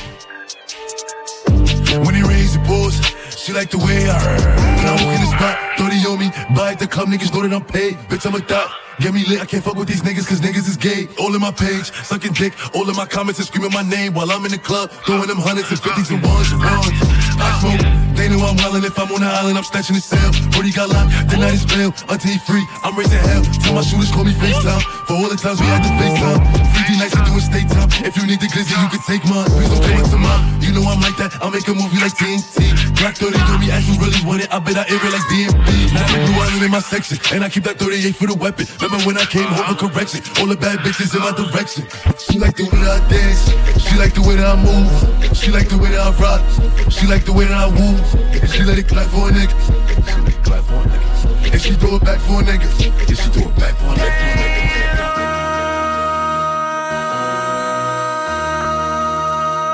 When 2.06 2.16
it 2.16 2.26
rains, 2.26 2.56
it 2.56 2.64
pours. 2.66 3.00
She 3.38 3.54
like 3.54 3.70
the 3.70 3.78
way 3.78 4.10
I 4.10 4.18
heard. 4.18 4.42
When 4.78 4.88
I 4.88 4.94
walk 4.94 5.14
in 5.14 5.22
the 5.22 5.32
spot, 5.38 5.58
30 5.78 5.96
on 6.10 6.20
me. 6.20 6.32
Buy 6.56 6.72
at 6.72 6.80
the 6.80 6.88
club, 6.88 7.10
niggas 7.10 7.34
know 7.34 7.42
that 7.48 7.54
I'm 7.54 7.66
paid. 7.66 7.96
Bitch, 8.10 8.26
I'm 8.26 8.36
a 8.36 8.40
thot. 8.40 8.72
Get 9.00 9.14
me 9.14 9.24
lit, 9.26 9.42
I 9.42 9.46
can't 9.46 9.64
fuck 9.64 9.76
with 9.76 9.88
these 9.88 10.02
niggas 10.02 10.28
cause 10.28 10.42
niggas 10.42 10.68
is 10.68 10.78
gay. 10.78 11.08
All 11.18 11.34
in 11.34 11.42
my 11.42 11.52
page, 11.52 11.92
sucking 12.04 12.34
dick. 12.34 12.54
All 12.76 12.88
in 12.90 12.96
my 12.96 13.06
comments 13.06 13.40
and 13.40 13.48
screaming 13.48 13.72
my 13.72 13.82
name 13.82 14.14
while 14.14 14.30
I'm 14.32 14.44
in 14.46 14.52
the 14.52 14.60
club. 14.60 14.92
Throwing 15.08 15.28
them 15.28 15.40
hundreds 15.40 15.72
and 15.72 15.80
fifties 15.80 16.12
and 16.12 16.22
ones 16.22 16.52
and 16.52 16.62
ones. 16.62 16.98
I 17.40 17.50
smoke, 17.64 17.82
they 18.18 18.28
know 18.28 18.44
I'm 18.44 18.58
wildin'. 18.60 18.84
If 18.86 19.00
I'm 19.00 19.10
on 19.12 19.22
the 19.22 19.32
island, 19.32 19.58
I'm 19.58 19.64
snatching 19.64 19.96
the 19.96 20.04
cell. 20.04 20.32
Brody 20.52 20.72
got 20.72 20.90
locked, 20.90 21.32
the 21.32 21.38
night 21.38 21.56
is 21.56 21.66
bail. 21.66 21.96
Until 22.12 22.32
he 22.32 22.38
free, 22.44 22.66
I'm 22.84 22.94
raising 22.98 23.22
hell. 23.24 23.44
Tell 23.64 23.74
my 23.74 23.82
shooters 23.82 24.12
call 24.12 24.26
me 24.26 24.34
FaceTime. 24.34 24.84
For 25.08 25.14
all 25.16 25.30
the 25.30 25.40
times 25.40 25.62
we 25.62 25.68
had 25.72 25.82
to 25.88 25.92
FaceTime. 25.96 26.42
50 26.76 27.00
nights 27.00 27.16
do 27.16 27.34
a 27.38 27.42
state 27.42 27.70
time. 27.72 27.90
If 28.04 28.18
you 28.18 28.28
need 28.28 28.42
the 28.44 28.50
glizzy, 28.52 28.76
you 28.76 28.90
can 28.92 29.02
take 29.08 29.24
mine. 29.26 29.48
Please 29.50 29.72
don't 29.72 29.82
up 29.82 30.10
to 30.12 30.20
mine. 30.20 30.62
You 30.62 30.72
know 30.76 30.84
I'm 30.86 31.02
like 31.02 31.18
that, 31.18 31.36
I'll 31.42 31.52
make 31.52 31.68
a 31.68 31.74
movie 31.74 32.00
like 32.00 32.14
TNT. 32.14 32.72
Black 33.00 33.16
30 33.18 33.38
told 33.50 33.60
me 33.60 33.72
as 33.72 33.88
you 33.88 33.96
really 33.98 34.22
want 34.24 34.44
it, 34.44 34.50
I 34.54 34.60
bet 34.60 34.78
I 34.78 34.86
air 34.86 35.02
it 35.02 35.12
like 35.12 35.26
DMB. 35.32 35.70
Now 35.96 36.06
the 36.06 36.18
blue 36.22 36.38
island 36.38 36.64
in 36.64 36.72
my 36.72 36.80
section, 36.80 37.18
and 37.34 37.44
I 37.44 37.50
keep 37.50 37.64
that 37.66 37.80
38 37.80 38.16
for 38.16 38.28
the 38.28 38.36
weapon. 38.36 38.68
Remember 38.82 39.06
when 39.06 39.18
I 39.18 39.26
came 39.26 39.46
home 39.46 39.78
for 39.78 39.90
correction? 39.90 40.26
All 40.42 40.48
the 40.48 40.58
bad 40.58 40.80
bitches 40.80 41.14
in 41.14 41.22
my 41.22 41.30
direction. 41.38 41.86
She 42.18 42.40
like 42.40 42.58
the 42.58 42.64
way 42.66 42.82
that 42.82 42.98
I 42.98 43.10
dance, 43.14 43.46
she 43.78 43.94
like 43.96 44.16
the 44.16 44.26
way 44.26 44.36
that 44.42 44.50
I 44.50 44.58
move, 44.58 44.90
she 45.38 45.52
like 45.52 45.70
the 45.70 45.78
way 45.78 45.92
that 45.94 46.02
I 46.02 46.10
rock, 46.18 46.42
she 46.90 47.06
like 47.06 47.24
the 47.24 47.32
way 47.32 47.46
that 47.46 47.54
I 47.54 47.70
woo. 47.70 47.94
And 48.42 48.50
she 48.50 48.64
let 48.64 48.80
it 48.80 48.88
clap 48.88 49.06
for 49.14 49.30
a 49.30 49.32
nigga, 49.32 49.54
she 50.02 50.18
let 50.18 50.34
it 50.34 50.42
clap 50.42 50.64
for 50.66 50.82
a 50.82 50.86
nigga. 50.90 51.54
And 51.54 51.62
she 51.62 51.74
throw 51.78 51.96
it 51.98 52.02
back 52.02 52.20
for 52.26 52.42
a 52.42 52.44
nigga, 52.44 52.66
and 53.06 53.18
she 53.18 53.30
throw 53.30 53.54
it 53.54 53.56
back 53.62 53.78
for 53.78 53.86
a 53.86 54.02
nigga. 54.02 54.18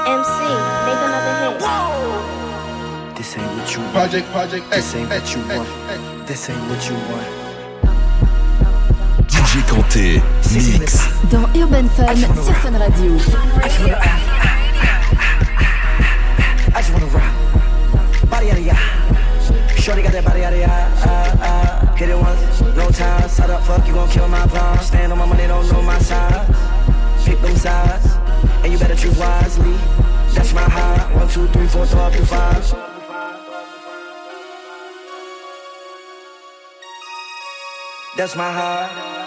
MC, 0.03 0.51
make 0.83 0.99
another 0.99 1.47
hit. 1.47 3.15
This 3.15 3.31
ain't 3.39 3.47
what 3.55 3.71
you 3.71 3.79
want. 3.79 3.93
Project, 3.95 4.27
project, 4.35 4.67
This 4.69 4.95
ain't 4.95 5.09
what 5.09 5.23
you 5.31 5.39
want. 5.47 6.27
This 6.27 6.49
ain't 6.49 6.59
what 6.67 6.83
you 6.89 6.95
want. 7.07 7.36
DJ 9.57 9.63
Kanté, 9.65 10.21
mix. 10.53 11.09
Dans 11.31 11.47
Urban 11.55 11.87
Fun 11.95 12.15
sur 12.15 12.55
Fun 12.57 12.77
Radio. 12.77 13.15
I 16.75 16.81
just 16.81 16.93
wanna 16.93 17.05
rock. 17.07 17.23
Body 18.29 18.51
out 18.51 18.57
of 18.57 18.65
ya. 18.65 18.75
Shorty 19.79 20.03
got 20.03 20.11
that 20.11 20.25
body 20.25 20.43
out 20.43 20.53
of 20.53 20.59
ya. 20.59 20.67
Uh, 20.67 21.35
uh, 21.41 21.95
hit 21.95 22.09
it 22.09 22.17
once, 22.17 22.61
no 22.75 22.89
time. 22.91 23.27
Side 23.27 23.49
up, 23.49 23.63
fuck, 23.63 23.87
you 23.87 23.93
gon' 23.93 24.09
kill 24.09 24.27
my 24.27 24.45
vibe. 24.45 24.81
Stand 24.81 25.11
on 25.11 25.17
my 25.17 25.25
money, 25.25 25.47
don't 25.47 25.67
know 25.71 25.81
my 25.81 25.97
size. 25.99 26.45
Pick 27.25 27.41
them 27.41 27.55
sides, 27.55 28.05
and 28.63 28.71
you 28.71 28.77
better 28.77 28.95
choose 28.95 29.17
wisely. 29.17 29.73
That's 30.35 30.53
my 30.53 30.69
high. 30.69 31.13
One, 31.15 31.27
two, 31.29 31.47
three, 31.47 31.67
four, 31.67 31.85
throw 31.87 32.01
up 32.01 32.13
your 32.13 32.25
five. 32.25 32.63
That's 38.17 38.35
my 38.35 38.51
high. 38.51 39.26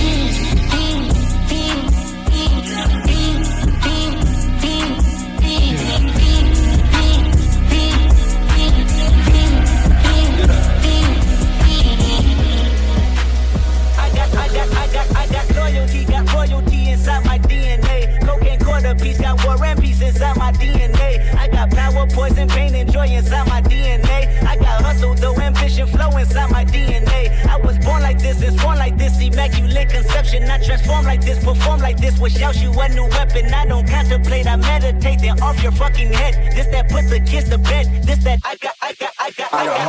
loyalty, 15.55 16.05
got 16.05 16.31
royalty 16.33 16.89
inside 16.89 17.25
my 17.25 17.37
DNA. 17.39 18.19
Cocaine 18.25 18.59
quarter 18.59 18.95
piece, 18.95 19.19
got 19.19 19.43
war 19.45 19.63
and 19.63 19.79
peace 19.79 20.01
inside 20.01 20.37
my 20.37 20.51
DNA. 20.51 21.33
I 21.35 21.47
got 21.47 21.71
power, 21.71 22.07
poison, 22.07 22.47
pain, 22.47 22.75
and 22.75 22.91
joy 22.91 23.07
inside 23.07 23.47
my 23.47 23.61
DNA. 23.61 24.43
I 24.43 24.55
got 24.57 24.81
hustle, 24.81 25.15
though 25.15 25.35
ambition, 25.39 25.87
flow 25.87 26.09
inside 26.17 26.51
my 26.51 26.65
DNA. 26.65 27.45
I 27.47 27.57
was 27.57 27.77
born 27.79 28.01
like 28.01 28.19
this, 28.19 28.41
and 28.41 28.57
born 28.61 28.77
like 28.77 28.97
this, 28.97 29.19
immaculate 29.21 29.89
conception. 29.89 30.43
I 30.43 30.63
transform 30.63 31.05
like 31.05 31.21
this, 31.21 31.43
perform 31.43 31.79
like 31.79 31.97
this, 31.97 32.19
which 32.19 32.41
out 32.41 32.61
you 32.61 32.71
a 32.71 32.89
new 32.89 33.07
weapon. 33.09 33.53
I 33.53 33.65
don't 33.65 33.87
contemplate, 33.87 34.47
I 34.47 34.55
meditate, 34.55 35.19
then 35.21 35.39
off 35.41 35.61
your 35.63 35.71
fucking 35.71 36.11
head. 36.13 36.55
This 36.55 36.67
that 36.67 36.89
put 36.89 37.09
the 37.09 37.19
kids 37.19 37.49
to 37.49 37.57
bed. 37.57 38.03
This 38.03 38.23
that 38.23 38.39
I 38.45 38.55
got, 38.57 38.75
I 38.81 38.93
got, 38.93 39.13
I 39.19 39.31
got, 39.31 39.53
I 39.53 39.65
got. 39.65 39.79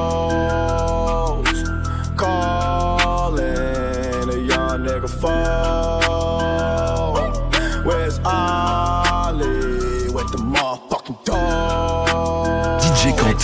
hoes 0.00 0.63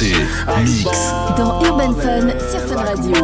Kanté, 0.00 0.14
mix. 0.64 0.84
Dans 1.36 1.62
Urban 1.62 1.92
Fun 1.92 2.30
sur 2.50 2.60
Fun 2.60 2.76
Radio. 2.76 3.14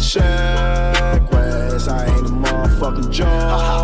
Check 0.00 1.32
West, 1.32 1.88
I 1.88 2.04
ain't 2.06 2.26
a 2.26 2.30
motherfucking 2.30 3.10
joke. 3.10 3.83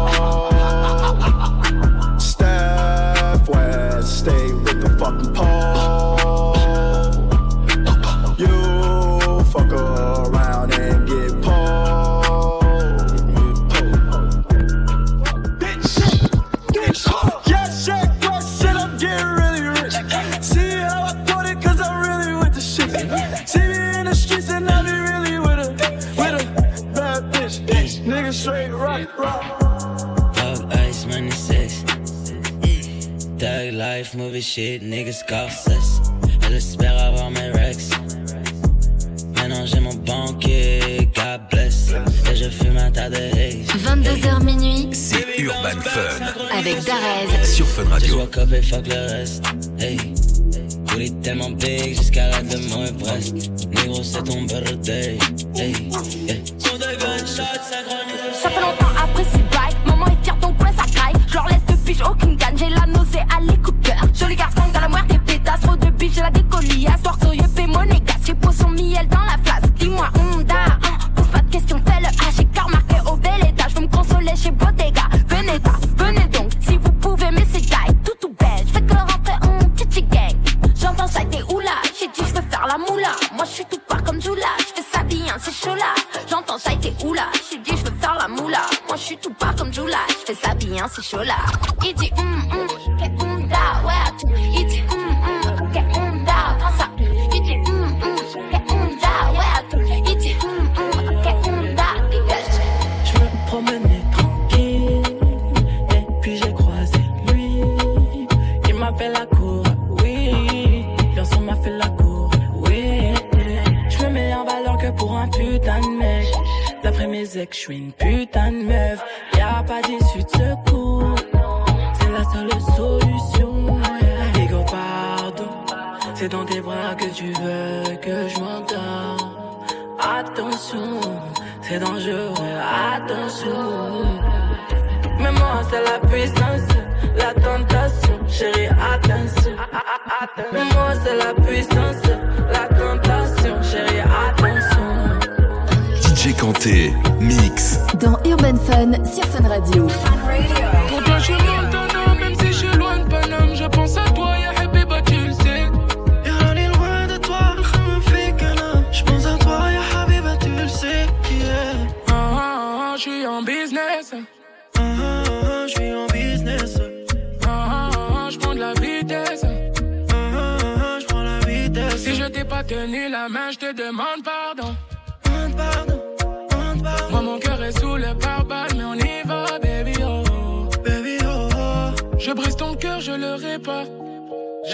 Shit, 34.41 34.83
niggas 34.83 35.23
cesse. 35.51 36.01
Elle 36.47 36.55
espère 36.55 36.99
avoir 36.99 37.31
mes 37.31 37.51
rex. 37.51 37.91
Maintenant 39.35 39.67
j'ai 39.67 39.81
mon 39.81 39.95
banquier, 39.95 41.09
God 41.15 41.41
bless. 41.51 41.91
Et 42.31 42.37
je 42.37 42.49
fume 42.49 42.77
un 42.79 42.91
tas 42.91 43.09
de 43.11 43.17
haze. 43.17 43.67
22h 43.85 44.45
minuit 44.45 44.89
C'est 44.93 45.27
Urban 45.39 45.81
Fun 45.83 46.57
avec 46.57 46.83
Darez. 46.85 47.45
sur 47.45 47.67
Fun 47.67 47.85
Radio. 47.89 48.19
woke 48.19 48.39
up 48.39 48.53
et 48.53 48.63
fuck 48.63 48.87
le 48.87 49.13
reste. 49.13 49.45
Hey. 49.79 49.97
Booty 50.87 51.13
tellement 51.23 51.51
big 51.51 51.97
jusqu'à 51.97 52.29
la 52.31 52.43
de 52.43 52.57
mon 52.69 52.85
Everest. 52.85 53.35
Négro, 53.75 54.03
c'est 54.03 54.23
ton 54.25 54.43
birthday. 54.43 55.19
Hey. 55.57 55.73
Yeah. 56.27 56.40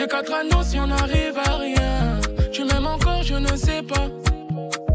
Les 0.07 0.13
quatre 0.13 0.33
anneaux 0.35 0.63
si 0.63 0.79
on 0.79 0.87
n'arrive 0.87 1.37
à 1.37 1.57
rien. 1.57 2.21
Tu 2.53 2.63
m'aimes 2.63 2.87
encore, 2.87 3.25
je 3.25 3.35
ne 3.35 3.57
sais 3.57 3.83
pas. 3.83 4.07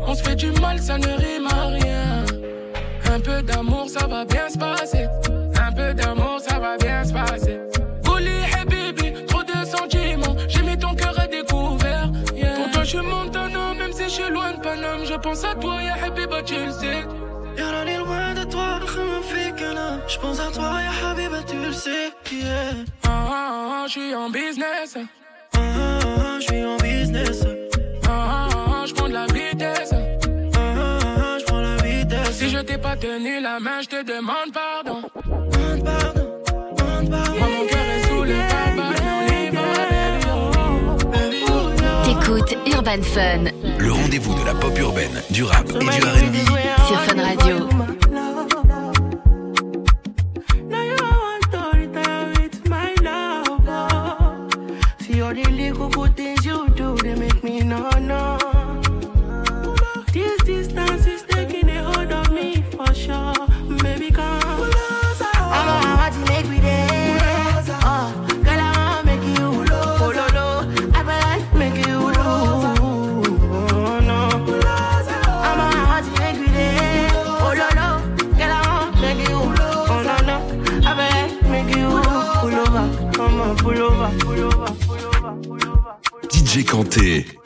On 0.08 0.16
se 0.16 0.24
fait 0.24 0.38
du 0.38 0.52
mal, 0.62 0.80
ça 0.80 0.98
ne 0.98 1.06
rime 1.06 1.48
à 1.48 1.66
rien. 1.66 2.26
Un 3.14 3.20
peu 3.20 3.42
d'amour, 3.42 3.90
ça 3.90 4.08
va 4.08 4.24
bien 4.24 4.48
se 4.48 4.58
passer. 4.58 5.08
Un 5.62 5.72
peu 5.74 5.94
d'amour, 5.94 6.40
ça 6.40 6.60
va 6.60 6.78
bien 6.78 7.04
se 7.04 7.12
passer. 7.12 7.60
Bouli 8.06 8.30
Hey 8.30 8.64
baby, 8.64 9.26
trop 9.26 9.44
de 9.44 9.66
sentiments. 9.66 10.38
J'ai 10.48 10.62
mis 10.62 10.78
ton 10.78 10.96
cœur 10.96 11.20
à 11.20 11.28
découvert. 11.28 12.10
Yeah. 12.34 12.56
Pour 12.56 12.72
toi, 12.72 12.84
je 12.86 12.90
suis 12.92 13.06
mon 13.06 13.36
homme, 13.36 13.78
même 13.80 13.92
si 13.92 14.04
je 14.04 14.10
suis 14.10 14.32
loin 14.32 14.54
de 14.54 14.62
Paname. 14.62 15.04
Je 15.04 15.16
pense 15.16 15.44
à 15.44 15.56
toi, 15.56 15.84
ya 15.84 15.96
Habiba, 16.06 16.42
tu 16.42 16.56
le 16.56 16.72
sais. 16.72 17.04
Y'a 17.58 17.98
loin 18.00 18.34
de 18.34 18.50
toi, 18.50 18.80
je 18.88 19.02
me 19.02 19.22
fais 19.24 19.52
que 19.58 19.76
là. 19.76 20.00
Je 20.08 20.18
pense 20.20 20.40
à 20.40 20.50
toi, 20.54 20.72
ya 20.82 21.10
Habiba, 21.10 21.40
tu 21.46 21.58
le 21.58 21.74
sais. 21.74 22.14
Yeah. 22.32 22.86
Ah, 23.04 23.10
ah, 23.10 23.84
ah 23.84 23.88
je 23.88 23.92
suis 23.92 24.16
en 24.16 24.30
business. 24.30 24.96
Ah, 25.54 25.60
ah 25.60 26.40
je 26.40 26.46
suis 26.46 26.64
en 26.64 26.78
business. 26.78 27.44
Ah, 28.08 28.48
ah 28.56 28.86
je 28.88 28.94
prends 28.94 29.10
de 29.10 29.14
la 29.14 29.26
vitesse. 29.26 29.94
Ah, 30.56 31.38
je 31.38 31.44
prends 31.44 31.60
la 31.60 31.76
vitesse. 31.76 32.32
Si 32.32 32.50
je 32.50 32.60
t'ai 32.60 32.78
pas 32.78 32.96
tenu 32.96 33.42
la 33.42 33.60
main, 33.60 33.82
je 33.82 33.90
te 33.90 34.04
demande 34.04 34.54
pardon. 34.54 35.02
Demande 35.26 35.84
pardon, 35.84 36.28
demande 36.78 37.10
pardon. 37.10 37.38
Moi, 37.38 37.48
mon 37.50 37.66
cœur 37.68 37.86
est 37.96 38.08
sous 38.08 38.24
le 38.24 38.38
tabac. 38.50 38.92
Écoute 42.12 42.58
Urban 42.66 43.04
Fun. 43.04 43.44
Le 43.78 43.92
rendez-vous 43.92 44.40
de 44.40 44.46
la 44.46 44.54
pop 44.54 44.78
urbaine, 44.80 45.22
du 45.32 45.44
rap 45.44 45.68
et 45.70 45.80
du 45.80 45.86
RB. 45.86 46.36
Sur 46.88 47.02
Fun 47.02 47.22
Radio. 47.22 47.68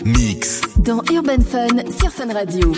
Mix. 0.06 0.62
Dans 0.78 1.02
Urban 1.12 1.42
Fun, 1.42 1.68
sur 2.00 2.12
Fun 2.12 2.32
Radio. 2.32 2.74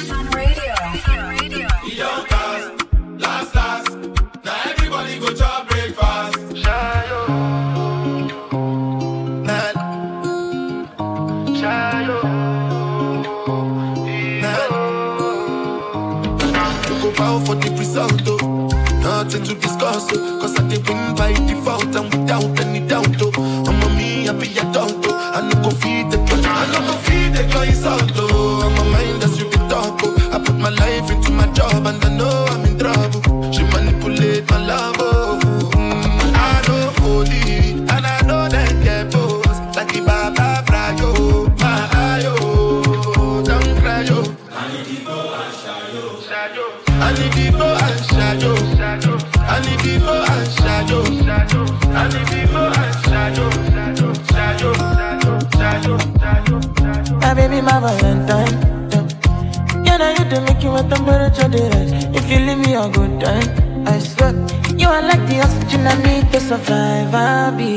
survive, 66.57 67.13
I'll 67.13 67.51
be 67.57 67.76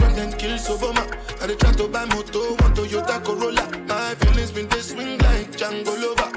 when 0.00 0.14
them 0.14 0.32
kill 0.38 0.56
Soboma. 0.58 1.04
I 1.42 1.46
dey 1.46 1.56
try 1.56 1.72
to 1.72 1.88
buy 1.88 2.04
moto, 2.06 2.54
one 2.62 2.74
Toyota 2.74 3.22
Corolla. 3.24 3.64
My 3.88 4.14
feelings 4.16 4.50
been 4.52 4.68
they 4.68 4.80
swing 4.80 5.18
like 5.18 5.50
Django 5.52 5.94
Lover. 6.00 6.30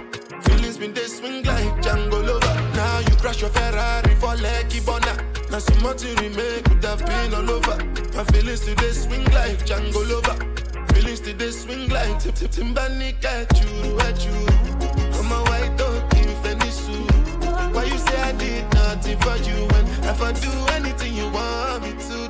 Feelings 0.44 0.78
been 0.78 0.94
they 0.94 1.08
swing 1.08 1.44
like 1.44 1.74
Django 1.84 2.26
Lover. 2.26 2.54
Now 2.76 3.00
you 3.00 3.16
crash 3.18 3.42
your 3.42 3.50
Ferrari 3.52 4.16
for 4.16 4.36
Lucky 4.38 4.80
Bona. 4.82 5.13
Now 5.52 5.60
some 5.60 5.82
more 5.84 5.94
to 5.94 6.08
remake 6.22 6.63
could 6.66 6.84
have 6.84 7.06
been 7.06 7.34
all 7.34 7.50
over. 7.52 7.78
My 8.16 8.24
feelings 8.32 8.62
today 8.62 8.92
swing 8.92 9.26
like 9.26 9.60
Django 9.66 10.02
Lover. 10.10 10.38
Feelings 10.94 11.20
today 11.20 11.52
swing 11.52 11.89
like 11.89 12.20
Tip 12.20 12.36
Tip 12.36 12.52
Timbani 12.52 13.13
you, 13.60 14.00
at 14.00 14.26
you. 14.26 14.38
I'm 15.20 15.32
a 15.32 15.39
white 15.50 15.76
dog 15.78 16.02
in 16.18 16.30
Fenisu. 16.42 17.74
Why 17.74 17.84
you 17.86 17.98
say 17.98 18.22
I 18.22 18.32
did 18.34 18.74
nothing 18.74 19.18
for 19.20 19.36
you 19.38 19.66
when 19.68 19.86
if 20.10 20.22
I 20.22 20.32
do 20.34 20.52
anything 20.74 21.13
you 21.16 21.30
want 21.30 21.84
me 21.84 21.92
to 21.92 22.23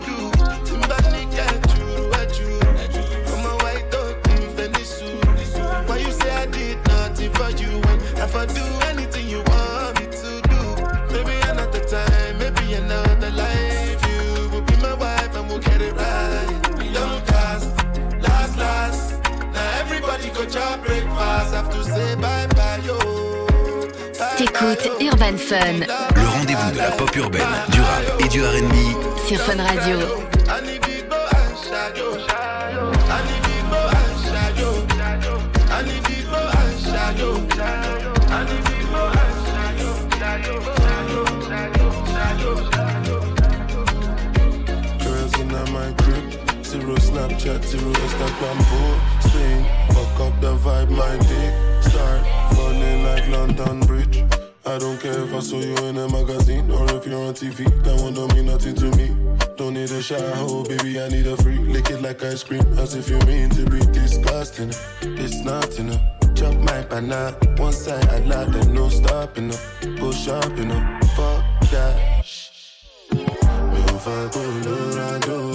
when 8.33 8.49
if 8.49 8.51
I 8.51 8.53
do 8.53 8.65
anything 8.89 9.29
you 9.29 9.41
want 9.43 9.99
me 9.99 10.05
to 10.07 10.41
do? 10.49 10.61
Maybe 11.13 11.35
another 11.49 11.79
time, 11.85 12.37
maybe 12.39 12.73
another 12.73 13.29
life. 13.31 13.99
You 14.09 14.49
will 14.49 14.61
be 14.61 14.75
my 14.77 14.93
wife 14.93 15.35
and 15.35 15.47
we'll 15.49 15.59
get 15.59 15.81
it 15.81 15.93
right. 15.93 16.83
Young 16.91 17.21
cast, 17.25 17.69
last, 18.21 18.57
last. 18.57 19.21
Now 19.53 19.79
everybody 19.79 20.29
go 20.29 20.45
job 20.45 20.83
breakfast. 20.85 21.53
Have 21.53 21.69
to 21.71 21.83
say 21.83 22.15
bye 22.15 22.47
bye, 22.55 22.81
yo. 22.85 22.97
T'écoutes 24.37 24.89
Urban 25.01 25.37
Fun 25.37 25.85
Le 26.15 26.27
rendez-vous 26.27 26.71
de 26.71 26.77
la 26.77 26.91
pop 26.91 27.15
urbaine, 27.15 27.53
du 27.71 27.81
rap 27.81 28.03
et 28.19 28.27
du 28.29 28.41
RB. 28.41 28.73
sur 29.27 29.39
Fun 29.39 29.61
Radio. 29.63 29.97
Zero 47.77 47.91
Instagram 47.91 48.57
posting. 48.69 49.61
Fuck 49.93 50.19
up 50.25 50.41
the 50.41 50.55
vibe, 50.63 50.89
my 50.91 51.15
dick 51.29 51.53
start 51.83 52.21
falling 52.55 53.03
like 53.03 53.27
London 53.29 53.79
Bridge. 53.87 54.23
I 54.65 54.77
don't 54.77 54.99
care 54.99 55.19
if 55.25 55.33
I 55.33 55.39
saw 55.39 55.59
you 55.59 55.75
in 55.87 55.97
a 55.97 56.07
magazine 56.09 56.69
or 56.71 56.85
if 56.95 57.05
you're 57.07 57.19
on 57.27 57.33
TV. 57.33 57.57
That 57.83 57.99
one 58.01 58.13
don't 58.13 58.33
mean 58.35 58.45
nothing 58.45 58.75
to 58.75 58.87
me. 58.97 59.07
Don't 59.57 59.73
need 59.73 59.91
a 59.91 60.01
shower, 60.01 60.33
oh 60.35 60.63
baby, 60.63 61.01
I 61.01 61.07
need 61.09 61.27
a 61.27 61.35
free. 61.37 61.57
Lick 61.57 61.89
it 61.89 62.01
like 62.01 62.23
ice 62.23 62.43
cream, 62.43 62.63
as 62.77 62.95
if 62.95 63.09
you 63.09 63.17
mean 63.29 63.49
to 63.51 63.65
be 63.69 63.79
disgusting. 63.91 64.71
It's 65.01 65.43
not 65.43 65.77
enough. 65.79 66.01
Chop 66.35 66.55
my 66.55 66.81
banana, 66.83 67.35
one 67.57 67.73
side 67.73 68.07
I 68.09 68.19
lie, 68.19 68.45
then 68.45 68.73
no 68.73 68.89
stopping 68.89 69.51
up. 69.51 69.59
Go 69.99 70.11
shopping 70.11 70.71
up, 70.71 71.03
fuck 71.15 71.43
that. 71.71 71.95
Mi 73.11 73.81
ò 73.93 73.97
fẹ́ 74.03 74.29
Colorado. 74.33 75.33
Breakfast 75.33 75.52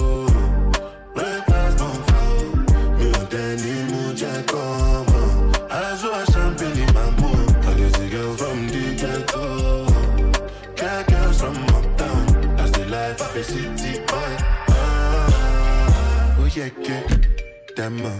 mọ̀ 17.89 18.15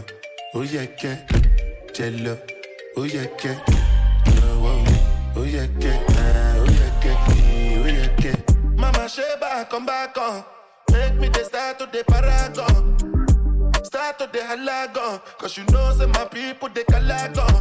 ó 0.58 0.60
yẹ 0.74 0.84
kẹ́ 1.00 1.16
jẹ 1.96 2.08
lọ 2.24 2.36
ó 3.00 3.02
yẹ 3.16 3.24
yeah, 3.44 3.58
lọ́wọ́ 4.38 4.76
ó 5.40 5.42
yẹ 5.56 5.64
kẹ́ 5.82 5.96
eh, 6.22 6.62
ó 6.64 6.66
yẹ 6.80 6.88
kẹ́ 7.04 7.16
ó 7.84 7.88
yẹ 7.98 8.08
kẹ́. 8.22 8.36
mama 8.82 9.08
sheba, 9.14 9.66
come 9.72 9.86
back 9.86 10.18
on 10.18 10.44
make 10.92 11.16
me 11.22 11.28
the 11.36 11.44
start 11.46 11.78
to 11.80 11.86
the 11.94 12.04
paragon 12.12 12.76
start 13.84 14.18
to 14.20 14.26
the 14.34 14.40
halagan 14.50 15.20
cause 15.40 15.58
you 15.58 15.64
know 15.72 15.92
say 15.98 16.08
my 16.08 16.26
people 16.26 16.70
they 16.76 16.84
kalagan. 16.92 17.56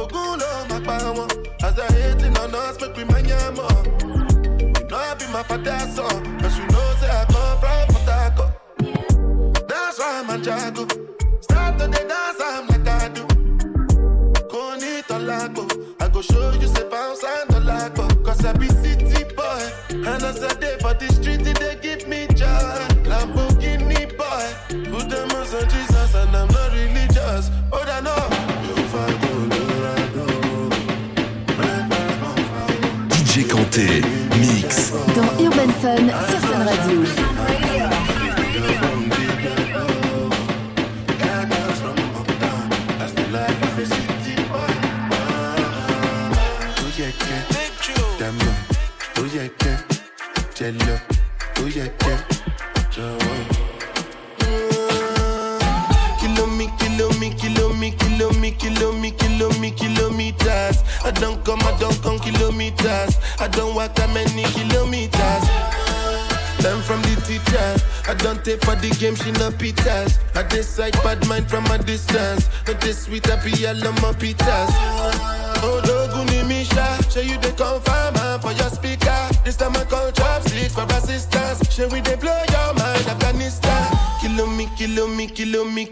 ogun 0.00 0.32
ló 0.40 0.50
máa 0.70 0.80
pa 0.86 0.96
wọn 1.16 1.30
as 1.66 1.78
i 1.78 1.86
hate 1.96 2.22
it 2.26 2.38
on 2.38 2.54
us 2.54 2.80
make 2.80 2.96
we 2.96 3.04
mind 3.04 3.26
yam 3.28 3.58
up. 3.58 3.86
you 4.78 4.86
know 4.90 4.98
i 5.10 5.14
be 5.18 5.26
my 5.34 5.42
father 5.48 5.80
son 5.96 6.16
cause 6.40 6.56
you 6.58 6.66
know 6.72 6.88
say 7.00 7.10
i. 7.10 7.29
Jago. 10.42 10.86
Start 11.40 11.78
to 11.78 11.86
the 11.86 12.04
dance, 12.08 12.40
I'm 12.40 12.66
like 12.68 12.88
I 12.88 13.08
do. 13.08 13.26
I 16.00 16.08
go 16.08 16.22
show 16.22 16.52
you 16.52 16.66
say 16.66 16.88
bounce 16.88 17.22
and 17.24 17.50
tolago. 17.50 18.24
Cause 18.24 18.44
I 18.44 18.52
be 18.54 18.68
city 18.68 19.24
boy. 19.34 19.62
And 19.90 20.22
as 20.22 20.42
I 20.42 20.54
day 20.54 20.76
for 20.80 20.94
the 20.94 21.08
street, 21.12 21.44
they 21.44 21.76
give 21.82 22.08
me 22.08 22.26
joy. 22.28 22.78
Lamborghini 23.10 24.16
boy. 24.16 24.46
Put 24.90 25.10
them 25.10 25.30
on 25.30 25.68
Jesus 25.68 26.14
and 26.14 26.34
I'm 26.36 26.48
not 26.48 26.72
religious. 26.72 27.50
Oh, 27.72 27.84
I 27.86 28.00
know. 28.00 28.66
You. 28.66 28.80
DJ 33.10 33.46
Kanté, 33.46 34.02
Mix. 34.38 34.92
Dans 35.14 35.44
Urban 35.44 35.70
Fun 35.80 36.08
sur 36.28 36.38
Fun 36.40 36.64
Radio. 36.64 37.29
The 68.80 68.90
game, 68.98 69.14
she 69.14 69.30
no 69.32 69.50
pitas. 69.50 70.18
I 70.34 70.42
decide 70.48 70.92
bad 71.04 71.26
mind 71.28 71.48
from 71.48 71.66
a 71.66 71.78
distance. 71.78 72.48
Not 72.66 72.80
this 72.80 73.04
sweet, 73.04 73.28
I 73.30 73.36
be 73.44 73.66
all 73.66 73.86
on 73.86 73.94
my 73.96 74.12
pitas. 74.12 74.70
Oh, 75.62 75.80
Doguni 75.84 76.46
Misha, 76.48 76.98
show 77.10 77.20
you 77.20 77.36
the 77.38 77.52
confirm 77.52 78.40
for 78.40 78.52
your 78.52 78.70
speaker. 78.70 79.28
This 79.44 79.56
time 79.56 79.76
I 79.76 79.84
call 79.84 80.10
chopsticks 80.12 80.74
for 80.74 80.84
assistance. 80.84 81.72
Show 81.72 81.88
we 81.88 82.00
they 82.00 82.16
blow 82.16 82.42
your 82.50 82.74
mind, 82.74 83.06
Afghanistan. 83.06 83.86
Kilo 84.20 84.46
me, 84.46 84.68
kilo 84.76 85.06
me, 85.06 85.26
kilo 85.26 85.64
me, 85.64 85.84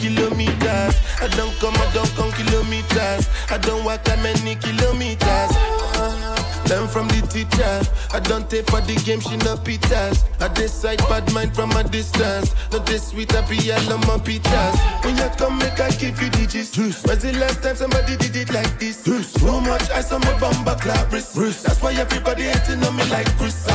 kilometers. 0.00 0.94
I 1.20 1.28
don't 1.36 1.54
come, 1.60 1.74
I 1.74 1.90
don't 1.94 2.10
come 2.16 2.32
kilometers. 2.32 3.28
I 3.50 3.58
don't 3.58 3.84
walk 3.84 4.04
that 4.04 4.18
many 4.22 4.56
kilometers. 4.56 5.73
Learn 6.74 6.88
from 6.88 7.06
the 7.06 7.22
teacher. 7.30 7.78
I 8.12 8.18
don't 8.18 8.50
take 8.50 8.66
for 8.66 8.80
the 8.80 8.96
game, 9.06 9.20
she 9.20 9.36
no 9.46 9.54
pitas. 9.54 10.26
I 10.40 10.48
decide 10.54 10.98
bad 11.06 11.22
mind 11.32 11.54
from 11.54 11.70
a 11.70 11.84
distance. 11.84 12.50
Not 12.72 12.84
this 12.84 13.10
sweet, 13.10 13.32
I 13.32 13.46
be 13.46 13.70
all 13.70 13.92
on 13.92 14.00
my 14.10 14.18
pitas. 14.18 14.74
When 15.04 15.16
you 15.16 15.30
come, 15.38 15.56
make 15.58 15.78
I 15.78 15.90
give 15.90 16.20
you 16.20 16.30
the 16.30 16.46
gist. 16.50 16.76
When's 16.76 17.22
the 17.22 17.30
last 17.38 17.62
time 17.62 17.76
somebody 17.76 18.16
did 18.16 18.34
it 18.34 18.52
like 18.52 18.76
this? 18.80 19.04
Too 19.04 19.60
much 19.60 19.88
ice 19.90 20.10
on 20.10 20.22
my 20.22 20.34
bumper 20.40 20.74
clap. 20.82 21.10
That's 21.10 21.78
why 21.80 21.94
everybody 21.94 22.42
hating 22.42 22.82
on 22.82 22.96
me 22.96 23.04
like 23.06 23.30
Chris. 23.38 23.70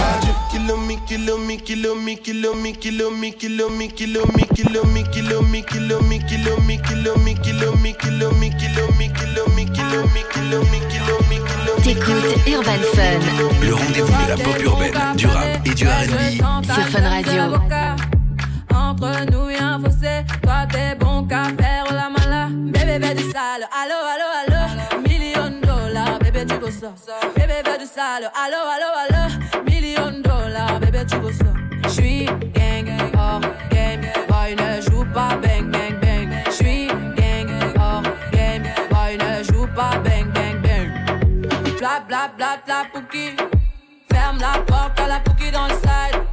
Kilo 0.52 0.76
me, 0.76 1.00
kilo 1.08 1.38
me, 1.38 1.56
kilo 1.56 1.96
me, 1.96 2.18
kilo 2.18 2.54
me, 2.54 2.74
kilo 2.74 3.12
me, 3.12 3.32
kilo 3.32 3.70
me, 3.80 3.88
kilo 3.88 4.26
me, 4.26 4.28
kilo 4.28 4.28
me, 4.28 4.44
kilo 4.52 4.82
me, 4.84 5.04
kilo 5.04 5.42
me, 5.42 5.64
kilo 5.64 6.02
me, 6.12 6.20
kilo 6.28 6.60
me, 6.68 6.84
kilo 6.84 7.16
me, 7.16 7.34
kilo 7.36 7.72
me, 7.80 7.96
kilo 7.96 8.28
me, 8.36 8.50
kilo 8.60 8.92
me, 8.92 9.08
kilo 9.16 9.48
me, 9.56 9.64
kilo 9.72 10.04
me, 10.12 10.24
kilo 10.34 10.64
me, 10.64 10.80
kilo 10.92 11.49
T'écoutes 11.84 12.48
Urban 12.48 12.72
Fun 12.94 13.20
Le 13.66 13.74
rendez-vous 13.74 14.24
de 14.24 14.30
la 14.30 14.36
pop 14.36 14.62
urbaine, 14.64 15.16
du 15.16 15.28
rap 15.28 15.46
et 15.66 15.70
du 15.74 15.88
RB. 15.88 16.64
sur 16.64 16.88
Fun 16.90 17.10
Radio. 17.10 17.56
Entre 18.76 19.26
nous 19.32 19.50
y'a 19.50 19.76
un 19.76 19.80
fossé, 19.80 20.24
toi 20.44 20.66
t'es 20.72 20.96
bon 21.00 21.24
qu'à 21.28 21.44
faire 21.46 21.86
la 21.92 22.10
mala. 22.10 22.48
Bébé 22.52 23.00
fais 23.06 23.16
du 23.16 23.24
sale, 23.24 23.68
allo 23.72 23.98
allo 24.14 24.28
allo. 24.42 25.02
Million 25.08 25.50
de 25.50 25.66
dollars, 25.66 26.20
bébé 26.20 26.46
tu 26.48 26.56
veux 26.56 26.72
ça. 26.72 26.94
Bébé 27.36 27.54
fais 27.64 27.78
du 27.78 27.86
sale, 27.86 28.30
allo 28.36 28.62
allo 28.76 28.90
allo. 29.04 29.64
Million 29.66 30.22
dollars, 30.22 30.80
bébé, 30.80 31.00
tu 31.10 31.18
veux 31.18 31.32
ça. 31.34 31.46
J'suis 31.90 32.26
gang, 32.26 32.90
hors 33.18 33.42
game, 33.72 34.02
boy, 34.28 34.56
ne 34.56 34.82
joue 34.82 35.06
pas 35.14 35.38
bang, 35.42 35.72
bang, 35.72 35.99
bla, 42.20 42.28
bla, 42.36 42.62
bla, 42.66 42.86
pouki. 42.92 43.36
Ferme 44.12 44.40
la 44.40 44.60
porte 44.66 45.00
à 45.00 45.08
la 45.08 45.20
pouki 45.20 45.52
dans 45.52 45.68
le 45.68 45.74
side. 45.74 46.29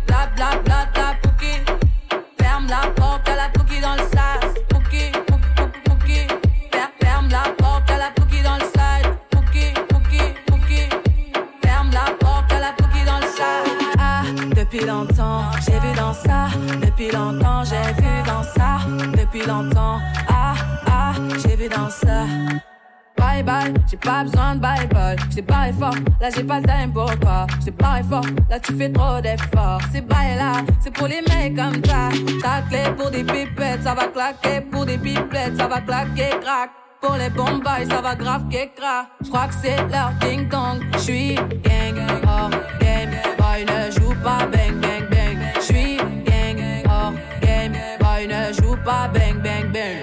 Là 26.20 26.28
j'ai 26.34 26.44
pas 26.44 26.60
le 26.60 26.66
time 26.66 26.92
pour 26.92 27.18
toi. 27.18 27.46
J't'ai 27.60 27.72
parlé 27.72 28.02
fort, 28.02 28.26
là 28.50 28.58
tu 28.60 28.74
fais 28.74 28.90
trop 28.92 29.20
d'efforts. 29.20 29.80
C'est 29.92 30.06
bye 30.06 30.36
là, 30.36 30.52
c'est 30.80 30.92
pour 30.92 31.08
les 31.08 31.22
mecs 31.22 31.56
comme 31.56 31.84
ça. 31.84 32.08
Ta 32.42 32.62
clé 32.68 32.90
pour 32.96 33.10
des 33.10 33.24
pipettes, 33.24 33.82
ça 33.82 33.94
va 33.94 34.08
claquer. 34.08 34.60
Pour 34.70 34.86
des 34.86 34.98
pipettes, 34.98 35.56
ça 35.56 35.66
va 35.66 35.80
claquer, 35.80 36.30
crack. 36.40 36.70
Pour 37.00 37.16
les 37.16 37.30
bombes, 37.30 37.62
ça 37.88 38.00
va 38.00 38.14
grave 38.14 38.44
crack. 38.48 39.06
J'crois 39.22 39.48
que 39.48 39.54
c'est 39.62 39.76
leur 39.88 40.12
ding 40.20 40.48
dong. 40.48 40.82
J'suis 40.98 41.34
gang, 41.34 41.98
hors 42.26 42.50
game. 42.80 43.10
Boy, 43.38 43.64
ne 43.64 43.90
joue 43.92 44.14
pas 44.22 44.46
bang, 44.46 44.80
bang, 44.80 45.08
bang. 45.10 45.38
J'suis 45.60 45.96
gang, 45.96 46.58
hors 46.88 47.12
game. 47.40 47.76
Boy, 48.00 48.26
ne 48.26 48.52
joue 48.54 48.76
pas 48.84 49.08
bang, 49.08 49.40
bang, 49.42 49.70
bang. 49.72 49.98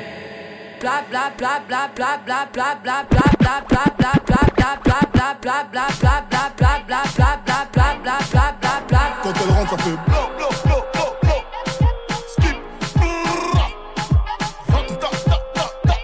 Bla 0.79 1.01
bla 1.09 1.31
bla 1.37 1.61
bla 1.67 1.89
bla 1.95 2.17
bla 2.23 2.45
bla 2.53 2.75
bla 2.83 3.03
bla 3.09 3.35
bla 3.39 3.61
bla 3.69 3.83
bla 3.97 4.11
bla 4.25 4.52
bla 4.63 4.77
bla 4.83 4.99
bla 5.13 5.27
bla 5.41 5.87
bla 5.99 6.21
bla 6.29 6.43
bla 6.57 6.81
bla 6.87 7.01
bla 7.15 7.31
bla 7.43 7.69
bla 7.73 7.89
bla 8.01 8.17
bla 8.31 8.45
bla 8.61 8.73
bla 8.87 9.01
Quand 9.23 9.33
elle 9.41 9.51
rentre, 9.51 9.71
ça 9.71 9.77
fait 9.77 9.97
blo 10.07 10.21
blo 10.37 10.47
blo 10.63 10.77
blo 10.93 11.05
blo. 11.21 11.35
Skip. 12.33 12.57
Brrra. 12.95 13.65
Ta, 14.67 14.79
ta, 15.01 15.09
ta, 15.25 15.65
ta. 15.85 15.95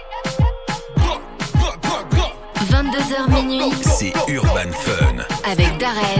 Gra, 0.96 1.14
gra, 1.58 1.72
gra, 1.82 1.98
gra. 2.10 2.26
22h 2.70 3.14
minuit 3.34 3.74
C'est 3.82 4.12
Urban 4.28 4.70
Fun 4.84 5.16
avec 5.50 5.70
Darez. 5.78 6.19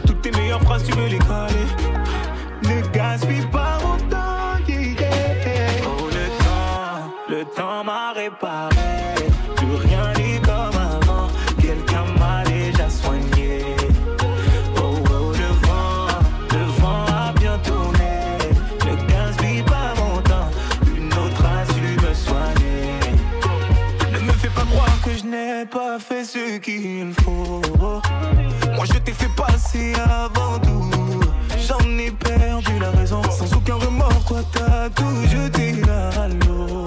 Tes 0.21 0.29
meilleures 0.31 0.61
phrases, 0.61 0.83
tu 0.83 0.91
veux 0.91 1.07
les 1.07 1.17
coller. 1.17 1.67
Ne 2.63 2.81
gaspille 2.93 3.45
pas 3.51 3.79
mon 3.81 3.97
temps, 4.07 4.63
yeah, 4.67 4.91
yeah. 4.91 5.67
Oh, 5.83 6.05
le 6.05 6.27
temps, 6.43 7.11
le 7.27 7.45
temps 7.55 7.83
m'a 7.83 8.11
réparé. 8.13 8.75
Plus 9.55 9.75
rien 9.87 10.13
n'est 10.13 10.39
comme 10.41 10.77
avant. 10.77 11.27
Quelqu'un 11.59 12.05
m'a 12.19 12.43
déjà 12.43 12.87
soigné. 12.87 13.65
Oh, 14.77 14.93
oh, 15.09 15.31
le 15.31 15.49
vent, 15.65 16.07
le 16.51 16.65
vent 16.79 17.05
a 17.07 17.33
bien 17.39 17.57
tourné. 17.59 18.37
Ne 18.85 19.07
gaspille 19.07 19.63
pas 19.63 19.95
mon 19.97 20.21
temps. 20.21 20.51
Une 20.95 21.11
autre 21.13 21.43
a 21.45 21.65
su 21.73 21.81
me 22.05 22.13
soigner. 22.13 22.99
Ne 24.13 24.19
me 24.19 24.33
fais 24.33 24.49
pas 24.49 24.65
croire 24.65 25.01
que 25.03 25.17
je 25.17 25.25
n'ai 25.25 25.65
pas 25.65 25.97
fait 25.97 26.23
ce 26.25 26.59
qu'il 26.59 27.11
faut. 27.23 27.61
T'ai 29.11 29.25
fait 29.25 29.35
passer 29.35 29.93
avant 30.05 30.57
tout. 30.59 30.89
J'en 31.67 31.79
ai 31.97 32.11
perdu 32.11 32.79
la 32.79 32.91
raison. 32.91 33.21
Sans 33.23 33.53
aucun 33.57 33.75
remords, 33.75 34.23
toi 34.25 34.39
t'as 34.53 34.89
tout 34.89 35.27
jeté 35.29 35.81
à 35.89 36.29
l'eau. 36.29 36.85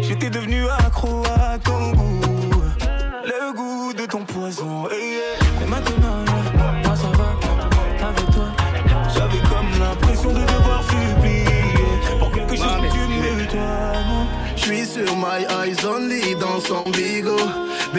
J'étais 0.00 0.30
devenu 0.30 0.68
accro 0.68 1.24
à 1.24 1.58
ton 1.58 1.90
goût. 1.90 2.17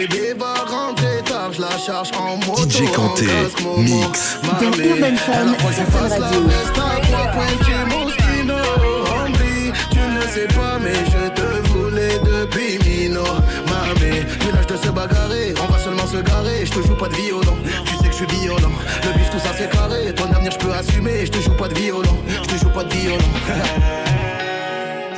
Bébé 0.00 0.32
va 0.38 0.54
rentrer 0.64 1.20
tard, 1.26 1.52
je 1.52 1.60
la 1.60 1.76
charge 1.76 2.10
en 2.16 2.38
moto 2.46 2.62
DJ 2.62 2.90
Kanté, 2.96 3.26
mix. 3.76 4.38
Dans 4.42 4.58
Urban 4.62 5.14
Fun 5.14 5.52
sur 5.74 5.84
Fun 5.92 6.08
Radio. 6.08 6.40
Tu 9.90 9.98
ne 9.98 10.22
sais 10.32 10.48
pas 10.54 10.78
mais 10.80 11.04
je 11.04 11.28
te 11.28 11.48
voulais 11.68 12.18
depuis 12.20 12.78
Mino 12.88 13.24
Mamé, 13.68 14.24
du 14.40 14.48
l'âge 14.54 14.68
de 14.68 14.76
se 14.78 14.88
bagarrer 14.88 15.52
On 15.62 15.66
va 15.70 15.78
seulement 15.78 16.06
se 16.06 16.16
garer, 16.16 16.64
je 16.64 16.72
te 16.72 16.80
joue 16.86 16.96
pas 16.96 17.08
de 17.08 17.16
violon 17.16 17.58
Tu 17.84 17.94
sais 17.96 18.04
que 18.04 18.12
je 18.12 18.16
suis 18.24 18.40
violent 18.40 18.72
Le 19.04 19.10
bif 19.18 19.28
tout 19.30 19.38
ça 19.38 19.52
c'est 19.54 19.68
carré 19.70 20.14
Ton 20.14 20.32
avenir 20.32 20.52
je 20.52 20.58
peux 20.58 20.72
assumer, 20.72 21.26
je 21.26 21.30
te 21.30 21.40
joue 21.40 21.56
pas 21.56 21.68
de 21.68 21.74
violon 21.74 22.16
Je 22.26 22.40
te 22.48 22.56
joue 22.58 22.70
pas 22.70 22.84
de 22.84 22.94
violon 22.94 23.18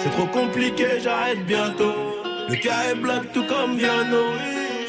C'est 0.02 0.10
trop 0.10 0.26
compliqué, 0.26 0.98
j'arrête 1.00 1.46
bientôt. 1.46 1.94
Le 2.48 2.56
cas 2.56 2.90
est 2.90 2.96
black 2.96 3.32
tout 3.32 3.44
comme 3.44 3.76
Viano. 3.76 4.32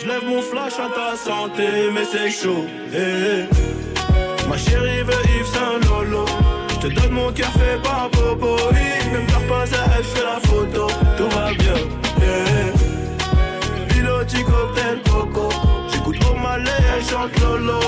Je 0.04 0.08
lève 0.10 0.26
mon 0.26 0.41
flash 0.41 0.74
à 0.74 0.89
ta 0.89 1.16
santé, 1.16 1.64
mais 1.93 2.04
c'est 2.04 2.30
chaud. 2.30 2.66
eh, 2.93 2.97
eh. 2.97 4.47
Ma 4.49 4.58
chérie 4.58 5.04
veut 5.04 5.14
Yves 5.38 5.45
Saint 5.45 5.80
Lolo. 5.88 6.26
Je 6.70 6.88
te 6.88 6.93
donne 6.93 7.12
mon 7.12 7.32
cœur 7.32 7.51
fait 7.51 7.82
par 7.82 8.10
Popo. 8.10 8.58
Oui, 8.72 9.12
Même 9.14 9.26
pleure 9.28 9.47
pas 9.47 9.66
ça, 9.66 9.78
elle 9.97 10.04
fait 10.04 10.24
la 10.24 10.39
photo. 10.41 10.88
Tout 11.18 11.30
va 11.30 11.54
bien. 11.54 11.74
eh. 12.22 13.93
Piloti 13.93 14.43
cocktail 14.43 15.01
coco. 15.10 15.49
J'écoute 15.93 16.18
au 16.30 16.36
malais, 16.38 16.72
elle 16.97 17.04
chante 17.06 17.39
Lolo. 17.39 17.80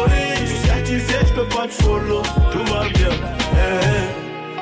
Je 0.42 0.46
suis 0.46 0.68
certifié, 0.68 1.16
je 1.28 1.34
peux 1.34 1.48
pas 1.48 1.68
te 1.68 1.74
follow. 1.84 2.22
Tout 2.52 2.64
va 2.74 2.88
bien. 2.90 3.10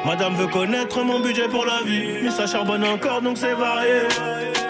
Madame 0.06 0.36
veut 0.36 0.48
connaître 0.48 1.02
mon 1.04 1.20
budget 1.20 1.48
pour 1.48 1.66
la 1.66 1.82
vie. 1.86 2.24
Mais 2.24 2.32
ça 2.32 2.48
charbonne 2.48 2.84
encore 2.84 3.22
donc 3.22 3.38
c'est 3.38 3.54
varié. 3.54 4.02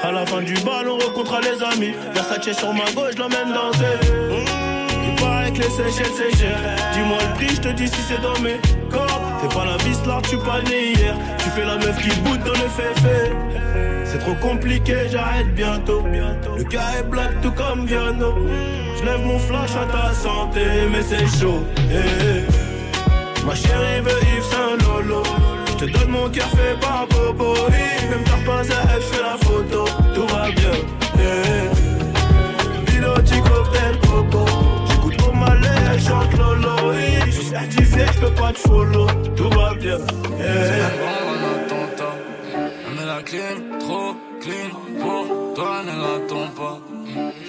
À 0.06 0.12
la 0.12 0.26
fin 0.26 0.41
du 0.41 0.54
bal, 0.56 0.89
on 0.89 0.97
rencontrera 0.97 1.39
les 1.39 1.64
amis. 1.64 1.93
Versace 2.14 2.58
sur 2.58 2.74
ma 2.74 2.91
gauche, 2.91 3.16
l'emmène 3.18 3.54
danser. 3.54 3.86
Mmh, 4.30 5.08
il 5.08 5.16
paraît 5.24 5.51
que 5.54 5.60
les 5.60 5.70
Seychelles 5.70 6.12
c'est 6.18 6.38
cher. 6.38 6.58
Dis-moi 6.91 7.18
le 7.22 7.34
prix, 7.36 7.56
je 7.56 7.62
te 7.62 7.70
dis 7.70 7.88
si 7.88 8.01
c'est 8.01 8.22
dans 8.22 8.38
mes 8.41 8.60
cordes. 8.91 9.24
Fais 9.41 9.56
pas 9.56 9.64
la 9.64 9.78
vis 9.78 10.06
là, 10.06 10.20
tu 10.30 10.38
pas 10.38 10.62
né 10.70 10.91
hier. 10.91 11.16
Tu 11.38 11.49
fais 11.51 11.64
la 11.64 11.78
meuf 11.78 11.97
qui 12.01 12.10
boude 12.20 12.43
dans 12.43 12.51
le 12.51 12.68
féfé. 12.68 13.32
C'est 14.04 14.20
trop 14.20 14.36
compliqué, 14.41 15.08
j'arrête 15.10 15.56
bientôt. 15.56 16.04
Le 16.06 16.64
cas 16.66 16.99
est 16.99 17.04
black 17.04 17.39
tout 17.41 17.51
comme 17.51 17.86
Viano. 17.86 18.36
Je 18.99 19.06
lève 19.06 19.26
mon 19.26 19.39
flash 19.39 19.72
à 19.72 19.86
ta 19.86 20.14
santé, 20.14 20.66
mais 20.91 21.01
c'est 21.01 21.39
chaud. 21.39 21.64
eh, 21.89 21.95
eh. 21.95 23.45
Ma 23.45 23.56
chérie 23.56 24.01
veut 24.01 24.20
Je 24.22 25.53
te 25.86 25.97
donne 25.97 26.09
mon 26.09 26.29
cœur 26.29 26.47
fait 26.49 26.79
par 26.79 27.07
popo. 27.07 27.53
Même 28.09 28.23
t'as 28.25 28.45
pas 28.45 28.59
à 28.59 28.63
je 28.63 29.05
fais 29.11 29.21
la 29.21 29.38
photo. 29.38 29.86
Tout 30.13 30.27
va 30.27 30.51
bien. 30.51 30.75
Yeah. 31.17 31.71
Piloti 32.86 33.41
cocktail 33.41 33.99
coco. 34.01 34.45
J'écoute 34.89 35.17
pour 35.17 35.36
ma 35.36 35.55
elle 35.91 36.01
chante 36.01 36.38
lolo. 36.38 36.93
Je 37.25 37.31
suis 37.31 37.45
certifié, 37.45 38.05
je 38.13 38.19
peux 38.19 38.34
pas 38.34 38.53
te 38.53 38.59
follow. 38.59 39.07
Tout 39.36 39.49
va 39.49 39.73
bien. 39.75 39.97
Yeah. 40.38 40.89
Met 42.95 43.05
la 43.05 43.21
clim, 43.23 43.79
trop 43.79 44.15
clean 44.41 44.69
pour 45.01 45.53
toi, 45.55 45.81
ne 45.84 45.93
l'attends 46.03 46.49
pas. 46.55 46.79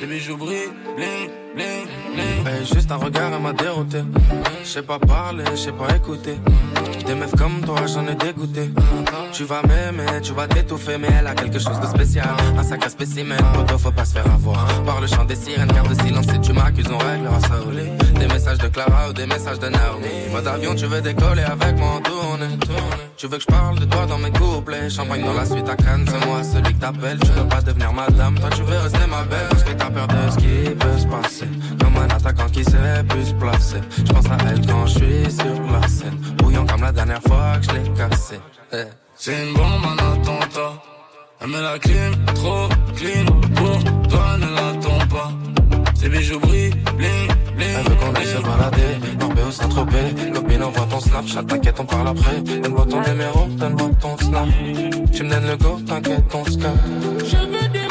Les 0.00 0.06
bijoux 0.06 0.36
brillent, 0.36 0.72
bling, 0.96 1.30
juste 2.72 2.90
un 2.90 2.96
regard, 2.96 3.32
elle 3.32 3.42
m'a 3.42 3.52
dérouté. 3.52 3.98
Je 4.62 4.68
sais 4.68 4.82
pas 4.82 4.98
parler, 4.98 5.44
je 5.52 5.56
sais 5.56 5.72
pas 5.72 5.94
écouter. 5.94 6.38
Des 7.06 7.14
meufs 7.14 7.34
comme 7.36 7.60
toi, 7.64 7.80
j'en 7.86 8.06
ai 8.06 8.14
dégoûté. 8.14 8.70
Tu 9.32 9.44
vas 9.44 9.62
m'aimer, 9.62 10.20
tu 10.22 10.32
vas 10.32 10.46
t'étouffer, 10.46 10.96
mais 10.98 11.08
elle 11.18 11.26
a 11.26 11.34
quelque 11.34 11.58
chose 11.58 11.78
de 11.80 11.86
spécial. 11.86 12.28
Un 12.56 12.62
sacré 12.62 12.88
spécimen, 12.88 13.38
moto, 13.56 13.78
faut 13.78 13.90
pas 13.90 14.04
se 14.04 14.14
faire 14.14 14.26
avoir. 14.26 14.66
Par 14.84 15.00
le 15.00 15.06
chant 15.06 15.24
des 15.24 15.36
sirènes, 15.36 15.68
garde 15.68 15.94
silence 16.02 16.26
si 16.26 16.40
tu 16.40 16.52
m'accuses, 16.52 16.90
on 16.90 16.98
réglera 16.98 17.40
ça 17.40 17.60
au. 17.66 18.18
Des 18.18 18.26
messages 18.26 18.58
de 18.58 18.68
Clara 18.68 19.10
ou 19.10 19.12
des 19.12 19.26
messages 19.26 19.58
de 19.58 19.68
Naomi. 19.68 20.06
Mode 20.32 20.46
avion, 20.46 20.74
tu 20.74 20.86
veux 20.86 21.02
décoller 21.02 21.42
avec 21.42 21.76
moi 21.76 21.96
en 21.96 22.00
tournée. 22.00 22.58
Tu 23.16 23.26
veux 23.26 23.36
que 23.36 23.42
je 23.42 23.46
parle 23.46 23.78
de 23.78 23.84
toi 23.84 24.06
dans 24.06 24.18
mes 24.18 24.30
couplets. 24.30 24.88
Champagne 24.88 25.24
dans 25.24 25.34
la 25.34 25.44
suite 25.44 25.68
à 25.68 25.76
Cannes, 25.76 26.06
c'est 26.08 26.26
moi 26.26 26.42
celui 26.42 26.74
que 26.74 26.80
t'appelles. 26.80 27.18
Tu 27.20 27.30
veux 27.32 27.48
pas 27.48 27.60
devenir 27.60 27.92
madame, 27.92 28.38
toi 28.38 28.50
tu 28.50 28.62
veux 28.62 28.78
rester 28.78 29.06
ma 29.08 29.24
belle. 29.24 29.48
Parce 29.50 29.64
que 29.64 29.72
t'as 29.72 29.90
peur 29.90 30.08
de 30.08 30.30
ce 30.30 30.36
qui 30.36 30.74
peut 30.74 30.98
se 30.98 31.06
passer. 31.06 31.43
Comme 31.80 31.96
un 31.96 32.08
attaquant 32.14 32.48
qui 32.52 32.64
sait 32.64 33.04
plus 33.08 33.26
se 33.26 33.34
placer. 33.34 33.80
Je 33.98 34.12
pense 34.12 34.26
à 34.26 34.36
elle 34.50 34.66
quand 34.66 34.86
je 34.86 34.98
suis 34.98 35.32
sur 35.32 35.62
la 35.72 35.88
scène. 35.88 36.18
Bouillant 36.38 36.66
comme 36.66 36.82
la 36.82 36.92
dernière 36.92 37.22
fois 37.22 37.58
que 37.58 37.66
je 37.66 37.70
l'ai 37.78 37.90
cassé. 37.94 38.40
Eh. 38.72 38.84
C'est 39.16 39.32
une 39.32 39.54
bombe, 39.54 39.84
un 39.84 40.12
attentat. 40.12 40.82
Elle 41.40 41.48
met 41.48 41.60
la 41.60 41.78
clim, 41.78 42.24
trop 42.34 42.68
clean. 42.96 43.24
Pour 43.54 44.08
toi, 44.08 44.36
ne 44.38 44.46
l'attends 44.54 45.06
pas. 45.08 45.30
Ses 45.94 46.08
bijoux 46.08 46.40
brillent, 46.40 46.74
bling, 46.96 47.28
bling. 47.56 47.68
Elle 47.78 47.88
veut 47.88 47.96
qu'on 47.96 48.14
aille 48.14 48.26
se 48.26 48.38
balader, 48.38 49.16
Norbé 49.18 49.42
au 49.42 49.50
Saint-Tropez. 49.50 50.32
Copine, 50.34 50.62
envoie 50.62 50.86
ton 50.86 51.00
Snapchat, 51.00 51.42
t'inquiète, 51.44 51.76
on 51.78 51.84
parle 51.84 52.08
après. 52.08 52.40
Donne-moi 52.40 52.86
ton 52.90 53.00
numéro, 53.02 53.46
donne-moi 53.50 53.90
ton 54.00 54.16
Snap. 54.18 54.48
Tu 55.12 55.22
me 55.22 55.30
donnes 55.30 55.46
le 55.46 55.56
go, 55.56 55.78
t'inquiète, 55.86 56.24
on 56.34 56.44
se 56.44 56.52
Je 56.52 57.36
veux 57.36 57.83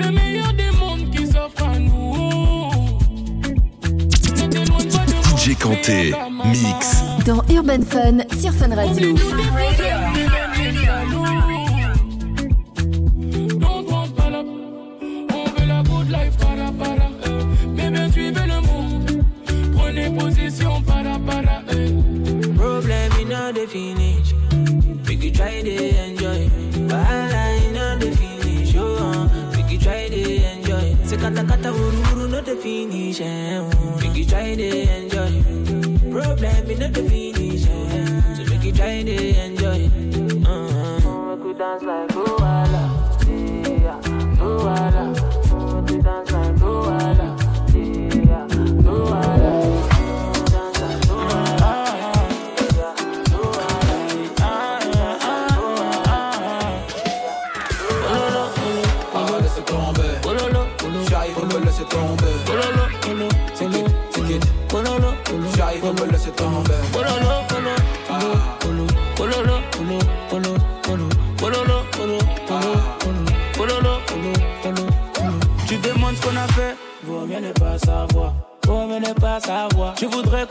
le 0.00 0.10
meilleur 0.10 0.52
des 0.54 0.70
mondes 0.78 1.10
qui 1.10 1.26
s'offre 1.26 1.64
à 1.64 1.78
nous. 1.78 2.70
DJ 5.36 5.56
Kanté, 5.58 6.12
mix. 6.44 7.02
Dans 7.26 7.42
Urban 7.52 7.82
Fun 7.88 8.18
sur 8.38 8.52
Fun 8.52 8.74
Radio. 8.74 9.14
On 9.14 10.19
kata 31.60 31.72
kata 31.72 31.84
uru 31.84 32.00
uru 32.12 32.28
no 32.28 32.40
the 32.40 32.56
finish. 32.56 33.20
Eh. 33.20 33.60
Make 34.00 34.16
you 34.16 34.24
try 34.24 34.54
to 34.56 34.68
enjoy. 34.96 35.42
Problem 36.10 36.70
in 36.70 36.82
all 36.82 36.88
the 36.88 37.02
finish. 37.04 37.66
Eh. 37.68 38.34
So 38.34 38.44
make 38.50 38.64
you 38.64 38.72
try 38.72 39.02
to 39.02 39.12
enjoy. 39.12 39.49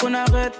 Qu'on 0.10 0.16
arrête, 0.16 0.60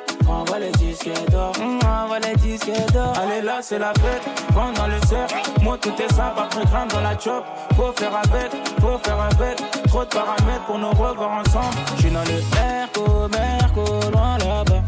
les 0.60 0.72
disques 0.78 1.10
d'or. 1.32 1.54
Mmh, 1.60 1.80
envoie 1.88 2.20
les 2.20 2.36
disques 2.36 2.70
d'or. 2.93 3.14
Allez 3.18 3.41
là, 3.41 3.60
c'est 3.62 3.80
la 3.80 3.93
fête, 3.95 4.22
prends 4.50 4.72
dans 4.74 4.86
le 4.86 5.00
cercle. 5.08 5.36
Moi, 5.64 5.76
tout 5.80 5.93
est 6.00 6.14
simple, 6.14 6.39
après 6.39 6.66
grimpe 6.66 6.93
dans 6.93 7.02
la 7.02 7.18
chop. 7.18 7.43
Faut 7.76 7.91
faire 7.97 8.16
avec, 8.16 8.52
faut 8.80 9.00
faire 9.04 9.20
avec. 9.20 9.58
Trop 9.88 10.04
de 10.04 10.10
paramètres 10.10 10.66
pour 10.68 10.78
nous 10.78 10.91
revoir 10.91 11.41
ensemble. 11.41 11.76
J'suis 11.97 12.12
dans 12.12 12.22
le 12.22 12.43
Merco, 12.54 13.28
Merco, 13.30 14.12
loin 14.12 14.38
là-bas. 14.38 14.84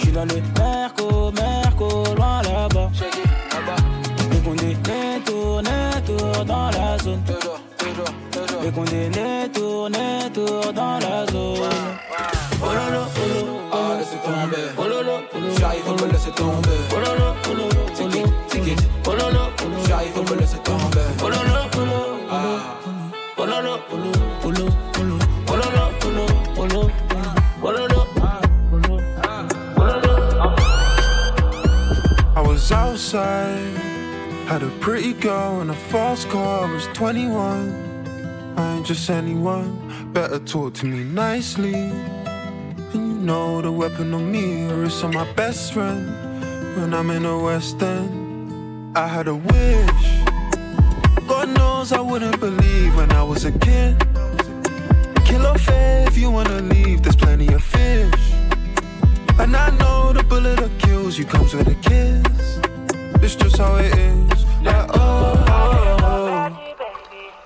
J'suis 0.00 0.12
dans 0.12 0.26
le 0.26 0.34
Merco, 0.34 0.63
girl 35.20 35.60
in 35.60 35.70
a 35.70 35.74
fast 35.74 36.28
car. 36.28 36.66
I 36.66 36.72
was 36.72 36.86
21. 36.94 38.54
I 38.56 38.76
ain't 38.76 38.86
just 38.86 39.08
anyone. 39.10 40.12
Better 40.12 40.38
talk 40.38 40.74
to 40.74 40.86
me 40.86 41.04
nicely. 41.04 41.74
And 41.74 42.94
you 42.94 43.00
know 43.00 43.60
the 43.60 43.72
weapon 43.72 44.14
on 44.14 44.30
me, 44.30 44.70
or 44.70 44.84
it's 44.84 45.02
on 45.02 45.12
my 45.14 45.30
best 45.32 45.72
friend. 45.72 46.06
When 46.76 46.94
I'm 46.94 47.10
in 47.10 47.22
the 47.24 47.38
West 47.38 47.82
End, 47.82 48.96
I 48.96 49.06
had 49.06 49.28
a 49.28 49.34
wish. 49.34 50.04
God 51.28 51.48
knows 51.56 51.92
I 51.92 52.00
wouldn't 52.00 52.38
believe 52.40 52.96
when 52.96 53.10
I 53.12 53.22
was 53.22 53.44
a 53.44 53.52
kid. 53.52 53.98
Kill 55.24 55.54
fair 55.54 56.06
if 56.06 56.16
you 56.18 56.30
wanna 56.30 56.60
leave, 56.60 57.02
there's 57.02 57.16
plenty 57.16 57.52
of 57.52 57.62
fish. 57.62 58.32
And 59.38 59.56
I 59.56 59.70
know 59.78 60.12
the 60.12 60.22
bullet 60.22 60.60
that 60.60 60.78
kills 60.78 61.18
you 61.18 61.24
comes 61.24 61.54
with 61.54 61.68
a 61.68 61.74
kiss. 61.88 62.60
It's 63.22 63.34
just 63.34 63.56
how 63.56 63.76
it 63.76 63.96
is. 63.96 64.33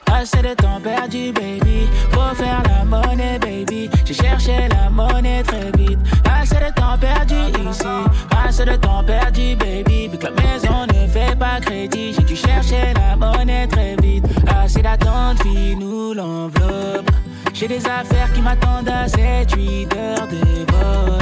Assez 0.07 0.43
de 0.43 0.55
temps 0.55 0.81
perdu, 0.83 1.33
baby. 1.33 1.89
Faut 2.11 2.35
faire 2.35 2.63
la 2.65 2.85
monnaie, 2.85 3.39
baby. 3.39 3.89
J'ai 4.05 4.15
cherché 4.15 4.69
la 4.69 4.91
monnaie 4.91 5.43
très 5.43 5.71
vite. 5.77 5.99
Assez 6.29 6.57
de 6.57 6.73
temps 6.75 6.99
perdu 6.99 7.37
ici. 7.69 7.85
Assez 8.45 8.65
de 8.65 8.77
temps 8.77 9.05
perdu, 9.05 9.55
baby. 9.57 10.09
Vu 10.09 10.19
que 10.19 10.25
la 10.27 10.33
maison 10.33 10.87
ne 10.93 11.07
fait 11.07 11.37
pas 11.39 11.61
crédit, 11.61 12.15
j'ai 12.15 12.25
dû 12.25 12.35
chercher 12.37 12.93
la 12.95 13.17
monnaie 13.17 13.69
très 13.69 13.95
vite. 14.03 14.25
Assez 14.49 14.83
d'attente, 14.83 15.41
fille-nous 15.43 16.15
l'enveloppe. 16.15 17.11
J'ai 17.55 17.69
des 17.69 17.87
affaires 17.87 18.33
qui 18.35 18.41
m'attendent 18.41 18.89
à 18.89 19.07
7-8 19.07 19.97
heures 19.97 20.27
de 20.27 20.73
vol. 20.73 21.19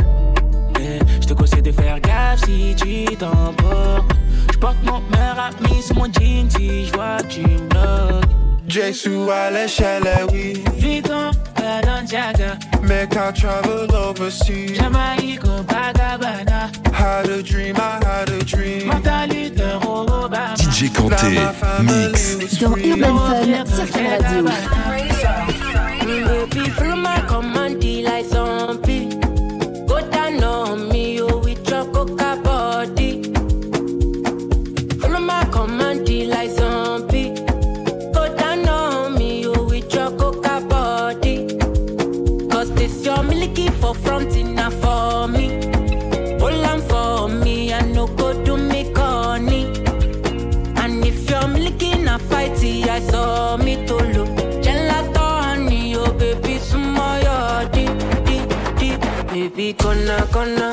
Je 1.21 1.27
te 1.27 1.35
conseille 1.35 1.63
de 1.63 1.73
faire 1.73 2.01
gaffe 2.01 2.45
si 2.45 2.75
tu 2.77 3.17
t'emportes. 3.17 4.15
Je 4.57 4.61
porte 4.61 4.83
mon 4.85 5.03
meilleur 5.11 5.39
ami 5.39 5.83
sur 5.83 5.97
mon 5.97 6.07
jean 6.07 6.49
si 6.49 6.87
je 6.87 6.93
vois 6.95 7.19
que 7.19 7.27
tu 7.27 7.41
me 7.43 7.59
bloques. 7.69 8.25
Jesu 8.67 9.31
à 9.31 9.51
l'échelle, 9.51 10.09
oui. 10.33 10.65
Vuitton, 10.79 11.31
Balenciaga, 11.57 12.57
Make 12.83 13.17
I 13.17 13.39
travel 13.39 13.95
overseas. 13.95 14.77
Jamaïque, 14.77 15.41
Copacabana, 15.41 16.71
Had 16.91 17.29
a 17.29 17.43
dream, 17.43 17.77
I 17.77 18.03
had 18.03 18.31
a 18.31 18.43
dream. 18.45 18.89
Mentalité, 18.89 19.63
Obama. 19.87 20.55
DJ 20.57 20.91
Kanté, 20.91 21.39
mix. 21.83 22.59
Dans 22.59 22.77
Urban 22.79 23.19
Fun 23.19 23.67
sur 23.67 23.85
Fun 23.85 24.09
Radio. 24.09 24.45
con 59.77 60.07
la, 60.07 60.17
con 60.33 60.66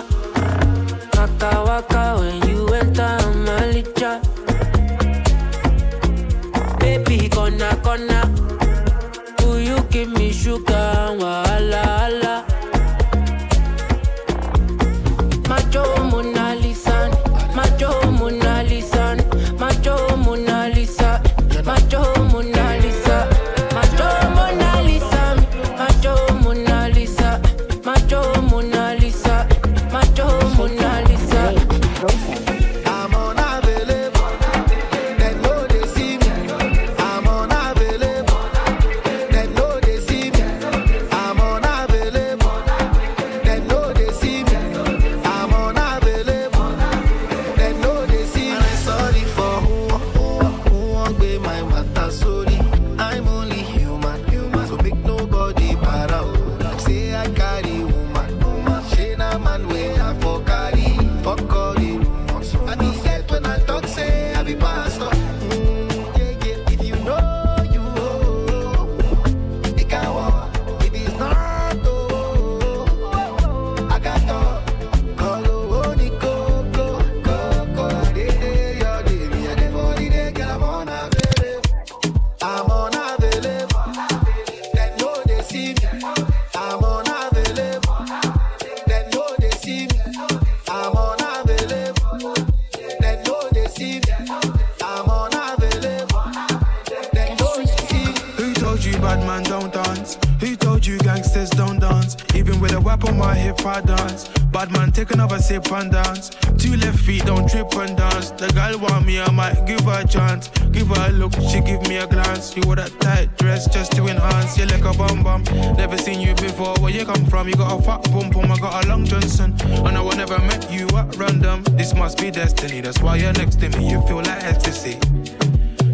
With 102.94 103.10
on 103.10 103.18
my 103.18 103.34
hip, 103.34 103.66
I 103.66 103.82
dance. 103.82 104.28
Bad 104.52 104.72
man, 104.72 104.92
take 104.92 105.10
another 105.12 105.40
sip 105.40 105.72
and 105.72 105.92
dance. 105.92 106.30
Two 106.60 106.76
left 106.78 107.00
feet, 107.00 107.26
don't 107.26 107.50
trip 107.50 107.74
and 107.74 107.98
dance. 107.98 108.30
The 108.32 108.48
girl 108.54 108.78
want 108.80 109.08
me, 109.08 109.20
I 109.20 109.32
might 109.32 109.66
give 109.66 109.82
her 109.82 110.02
a 110.02 110.08
chance. 110.08 110.50
Give 110.72 110.88
her 110.90 111.10
a 111.10 111.12
look, 111.12 111.34
she 111.34 111.60
give 111.62 111.82
me 111.88 111.98
a 111.98 112.06
glance. 112.06 112.56
You 112.56 112.62
wore 112.66 112.76
that 112.76 112.92
tight 113.00 113.36
dress 113.38 113.68
just 113.68 113.94
to 113.94 114.06
enhance. 114.06 114.58
You 114.60 114.68
like 114.68 114.86
a 114.86 114.94
bum 114.96 115.24
bum. 115.24 115.44
Never 115.76 115.98
seen 115.98 116.22
you 116.22 116.36
before. 116.36 116.76
Where 116.82 116.92
you 116.92 117.04
come 117.04 117.26
from? 117.26 117.48
You 117.48 117.56
got 117.56 117.80
a 117.80 117.82
fat 117.82 118.04
bum 118.12 118.30
bum. 118.30 118.52
I 118.52 118.58
got 118.60 118.86
a 118.86 118.88
long 118.88 119.06
Johnson. 119.06 119.56
And 119.64 119.98
I 119.98 120.02
will 120.02 120.16
never 120.16 120.38
met 120.40 120.72
you 120.72 120.88
at 120.90 121.16
random. 121.16 121.64
This 121.72 121.96
must 121.96 122.20
be 122.20 122.30
destiny. 122.30 122.82
That's 122.82 123.02
why 123.02 123.16
you're 123.16 123.34
next 123.34 123.60
to 123.62 123.70
me. 123.70 123.90
You 123.90 124.02
feel 124.06 124.18
like 124.18 124.44
ecstasy. 124.44 125.00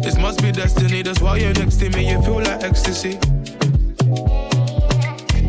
This 0.02 0.18
must 0.18 0.42
be 0.42 0.52
destiny. 0.52 1.00
That's 1.00 1.20
why 1.22 1.38
you're 1.38 1.54
next 1.54 1.76
to 1.76 1.88
me. 1.90 2.10
You 2.10 2.20
feel 2.22 2.42
like 2.42 2.62
ecstasy. 2.62 3.18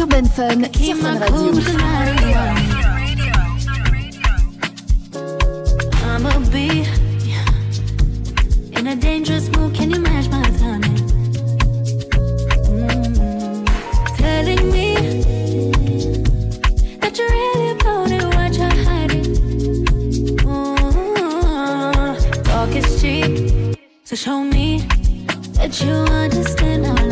Urban 0.00 0.24
Fun 0.26 0.64
sur 0.74 0.94
Fun 0.94 1.18
Radio. 1.18 1.48
I'ma 6.04 6.38
be 6.52 6.86
in 8.78 8.86
a 8.86 8.94
dangerous 8.94 9.48
mood. 9.50 9.74
Can 9.74 9.90
you 9.90 9.98
match 9.98 10.28
my 10.30 10.42
timing? 10.58 10.98
Mm. 12.68 13.64
Telling 14.16 14.70
me 14.70 14.94
that 17.00 17.18
you're 17.18 17.28
really 17.28 17.70
about 17.72 18.10
it, 18.12 18.24
what 18.36 18.56
you're 18.56 18.76
hiding. 18.84 19.34
Mm. 20.44 22.14
Talk 22.44 22.72
is 22.76 23.00
cheap, 23.00 23.76
so 24.04 24.14
show 24.14 24.44
me 24.44 24.86
that 25.54 25.80
you 25.80 25.92
understand. 25.92 27.07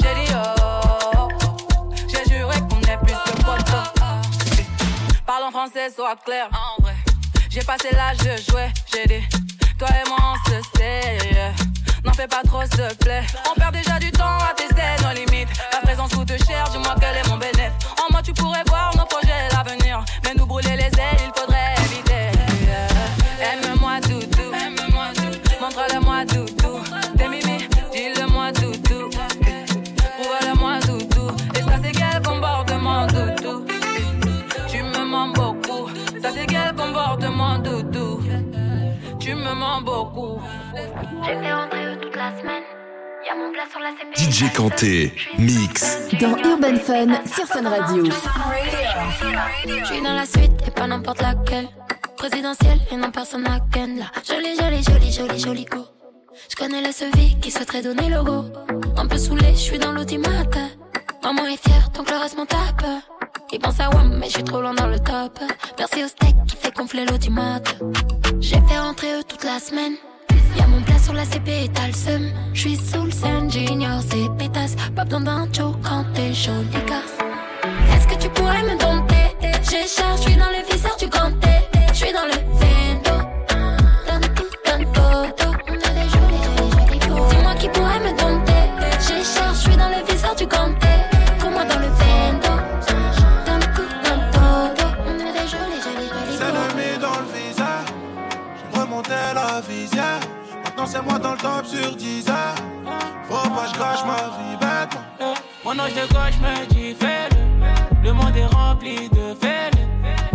J'ai 0.00 0.14
dit, 0.14 0.32
oh, 0.34 1.28
j'ai 2.08 2.24
juré 2.32 2.56
qu'on 2.68 2.78
n'est 2.80 2.96
plus 2.98 3.14
sur 3.24 3.34
le 3.36 3.42
soit 5.90 6.16
clair. 6.24 6.48
En 6.52 6.82
vrai, 6.82 6.94
j'ai 7.50 7.62
passé 7.62 7.88
l'âge 7.92 8.18
de 8.18 8.36
jouer, 8.50 8.68
j'ai 8.92 9.06
dit, 9.06 9.24
toi 9.78 9.88
et 9.88 10.08
moi 10.08 10.18
on 10.20 10.50
se 10.50 10.78
sait. 10.78 11.18
N'en 12.04 12.12
fais 12.12 12.26
pas 12.26 12.42
trop, 12.44 12.62
s'il 12.62 12.76
te 12.76 12.94
plaît. 13.04 13.22
On 13.50 13.54
perd 13.58 13.74
déjà 13.74 13.98
du 13.98 14.10
temps 14.10 14.38
à 14.38 14.52
tester 14.56 14.82
nos 15.04 15.12
limites. 15.12 15.48
La 15.72 15.80
présence 15.80 16.12
coûte 16.12 16.32
cher, 16.46 16.68
dis-moi 16.70 16.94
quel 17.00 17.16
est 17.16 17.28
mon 17.28 17.36
bénéfice. 17.36 17.72
En 17.98 18.12
moi, 18.12 18.22
tu 18.22 18.32
pourrais 18.32 18.64
voir 18.66 18.90
nos 18.96 19.06
projets, 19.06 19.48
l'avenir. 19.52 20.04
Mais 20.24 20.34
nous 20.36 20.46
brûler 20.46 20.76
les 20.76 20.86
ailes, 20.86 21.20
il 21.20 21.32
faudrait 21.40 21.74
éviter. 21.86 22.30
Aime-moi, 23.40 24.00
doudou. 24.00 24.52
Aime-moi, 24.52 25.08
doudou. 25.14 25.38
Montre-le-moi, 25.60 26.24
doudou. 26.24 26.61
DJ 44.14 44.44
euh, 44.44 44.48
Kanté, 44.56 45.12
mix. 45.38 46.08
Dans 46.20 46.36
Urban 46.36 46.76
Fun, 46.76 47.24
sur 47.26 47.46
Fun 47.46 47.68
Radio. 47.68 48.04
Je 49.64 49.84
suis 49.84 50.02
dans 50.02 50.14
la 50.14 50.26
suite 50.26 50.52
et 50.66 50.70
pas 50.70 50.86
n'importe 50.86 51.22
laquelle. 51.22 51.68
Présidentielle 52.16 52.78
et 52.90 52.96
non 52.96 53.10
personne 53.10 53.46
à 53.46 53.58
Ken 53.72 53.98
là. 53.98 54.06
Jolie, 54.26 54.56
jolie, 54.56 54.82
jolie, 54.82 55.12
jolie, 55.12 55.38
jolie 55.38 55.64
go. 55.64 55.86
Je 56.50 56.56
connais 56.56 56.80
la 56.80 56.90
vie 56.90 57.36
qui 57.40 57.50
souhaiterait 57.50 57.82
donner 57.82 58.08
le 58.08 58.22
go. 58.22 58.44
Un 58.96 59.06
peu 59.06 59.18
saoulé, 59.18 59.52
je 59.52 59.60
suis 59.60 59.78
dans 59.78 59.92
l'automate. 59.92 60.56
Maman 61.22 61.46
est 61.46 61.62
fière, 61.62 61.90
donc 61.94 62.10
le 62.10 62.16
reste 62.16 62.36
m'en 62.36 62.46
tape. 62.46 62.84
Ils 63.52 63.58
pensent 63.58 63.80
à 63.80 63.90
WAM, 63.90 64.16
mais 64.18 64.26
je 64.28 64.32
suis 64.32 64.44
trop 64.44 64.62
loin 64.62 64.72
dans 64.72 64.86
le 64.86 64.98
top. 64.98 65.38
Merci 65.78 66.04
au 66.04 66.08
steak 66.08 66.34
qui 66.46 66.56
fait 66.56 66.74
gonfler 66.74 67.04
l'eau 67.04 67.18
du 67.18 67.28
mode. 67.28 67.68
J'ai 68.40 68.60
fait 68.66 68.78
rentrer 68.78 69.12
eux 69.12 69.22
toute 69.28 69.44
la 69.44 69.58
semaine. 69.58 69.92
Y'a 70.56 70.66
mon 70.66 70.80
plat 70.80 70.98
sur 70.98 71.12
la 71.12 71.24
CP 71.26 71.64
et 71.64 71.68
t'as 71.68 71.86
le 71.86 71.92
seum. 71.92 72.30
J'suis 72.54 72.76
sous 72.76 73.04
le 73.04 73.10
sein 73.10 73.48
junior, 73.50 74.00
c'est 74.00 74.34
pétasse. 74.38 74.74
Pas 74.96 75.04
besoin 75.04 75.20
d'un 75.20 75.52
show 75.52 75.76
quand 75.82 76.04
t'es 76.14 76.32
jolie 76.32 76.66
garce. 76.86 77.18
Est-ce 77.94 78.06
que 78.08 78.22
tu 78.22 78.30
pourrais 78.30 78.62
me 78.62 78.78
dompter? 78.78 79.16
J'ai 79.70 79.86
charge, 79.86 80.22
j'suis 80.22 80.36
dans 80.36 80.50
le 80.50 80.64
viseur 80.72 80.96
du 80.96 81.06
ganté. 81.08 81.48
J'suis 81.92 82.12
dans 82.12 82.24
le 82.24 82.58
V. 82.58 82.71
Maintenant 100.92 101.00
c'est 101.00 101.02
moi 101.02 101.18
dans 101.18 101.32
le 101.32 101.38
top 101.38 101.66
sur 101.66 101.96
10 101.96 102.28
heures. 102.28 102.54
Faut 103.28 103.48
pas 103.48 103.66
je 103.72 103.78
gâche 103.78 104.04
ma 104.04 104.16
vie 104.36 104.56
bête. 104.60 104.98
Mon 105.64 105.78
ange 105.78 105.94
de 105.94 106.12
gauche 106.12 106.38
me 106.40 106.66
dit 106.66 106.94
fais-le. 106.94 108.02
Le 108.02 108.12
monde 108.12 108.36
est 108.36 108.46
rempli 108.46 109.08
de 109.08 109.34
fêles. 109.40 109.72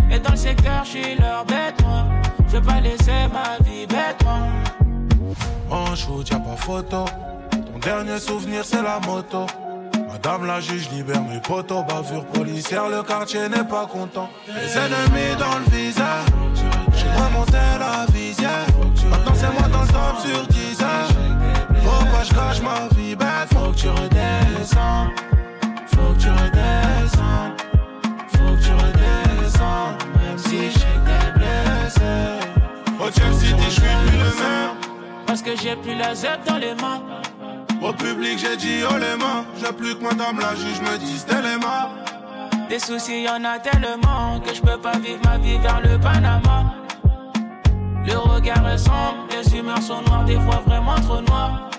Et 0.09 0.19
dans 0.19 0.31
le 0.31 0.37
secteur, 0.37 0.83
je 0.83 0.89
suis 0.89 1.15
leur 1.15 1.45
bête, 1.45 1.81
moi. 1.83 2.05
Je 2.47 2.57
veux 2.57 2.61
pas 2.61 2.79
laisser 2.79 3.27
ma 3.31 3.63
vie 3.63 3.85
bête, 3.85 4.23
moi. 4.23 4.39
En 5.69 5.95
shoot, 5.95 6.27
y'a 6.29 6.39
pas 6.39 6.55
photo. 6.55 7.05
Ton 7.51 7.79
dernier 7.79 8.19
souvenir, 8.19 8.63
c'est 8.63 8.81
la 8.81 8.99
moto. 9.01 9.45
Madame 10.07 10.45
la 10.45 10.61
juge 10.61 10.89
libère 10.89 11.21
mes 11.23 11.39
potos. 11.39 11.83
Bavure 11.83 12.25
policière, 12.25 12.89
le 12.89 13.03
quartier 13.03 13.49
n'est 13.49 13.63
pas 13.63 13.85
content. 13.85 14.29
Les 14.47 14.77
ennemis 14.77 15.35
dans 15.37 15.59
le 15.59 15.65
viseur. 15.75 16.23
J'ai 16.93 17.09
remonté 17.21 17.57
la 17.79 18.05
visière. 18.11 18.65
Maintenant, 19.09 19.33
c'est 19.35 19.51
moi 19.51 19.67
dans 19.69 19.81
le 19.81 19.87
top 19.87 20.19
sur 20.25 20.47
10 20.47 20.81
heures. 20.81 21.07
Faut 21.83 22.05
pas 22.05 22.21
que 22.21 22.25
je 22.25 22.33
gâche 22.33 22.61
ma 22.61 22.87
vie 22.95 23.15
bête? 23.15 23.49
Faut 23.53 23.71
que 23.71 23.77
tu 23.77 23.89
redescends. 23.89 25.07
Faut 25.87 26.13
que 26.13 26.19
tu 26.19 26.29
redescends. 26.29 27.55
Faut 28.31 28.55
que 28.55 28.63
tu 28.63 28.71
redescends. 28.71 29.89
Même 30.21 30.37
si 30.37 30.71
je 30.71 30.79
sais 30.79 30.85
que 30.85 31.09
t'es 31.09 31.31
blessé. 31.37 32.13
Au 32.99 33.11
Chelsea 33.11 33.55
je 33.59 33.69
suis 33.69 33.81
plus 33.81 34.17
le 34.17 34.23
même. 34.23 34.75
Parce 35.25 35.41
que 35.41 35.55
j'ai 35.55 35.75
plus 35.75 35.95
la 35.95 36.15
zep 36.15 36.39
dans 36.45 36.57
les 36.57 36.73
mains. 36.75 37.01
Au 37.87 37.93
public, 37.93 38.37
j'ai 38.37 38.57
dit 38.57 38.83
oh 38.83 38.97
les 38.97 39.15
mains. 39.15 39.45
J'ai 39.57 39.71
plus 39.71 39.95
que 39.95 40.03
madame 40.03 40.39
la 40.39 40.53
juge 40.55 40.81
me 40.81 40.97
dise 40.97 41.25
mains. 41.61 41.89
Des 42.67 42.79
soucis, 42.79 43.23
y 43.23 43.29
en 43.29 43.45
a 43.45 43.59
tellement 43.59 44.41
que 44.41 44.53
je 44.53 44.61
peux 44.61 44.77
pas 44.77 44.97
vivre 44.97 45.21
ma 45.23 45.37
vie 45.37 45.57
vers 45.59 45.79
le 45.79 45.97
Panama. 45.97 46.73
Le 48.05 48.17
regard 48.17 48.67
est 48.67 48.77
sombre, 48.77 49.25
les 49.31 49.57
humeurs 49.57 49.81
sont 49.81 50.01
noires, 50.01 50.25
des 50.25 50.35
fois 50.35 50.61
vraiment 50.65 50.95
trop 50.95 51.21
noires. 51.21 51.69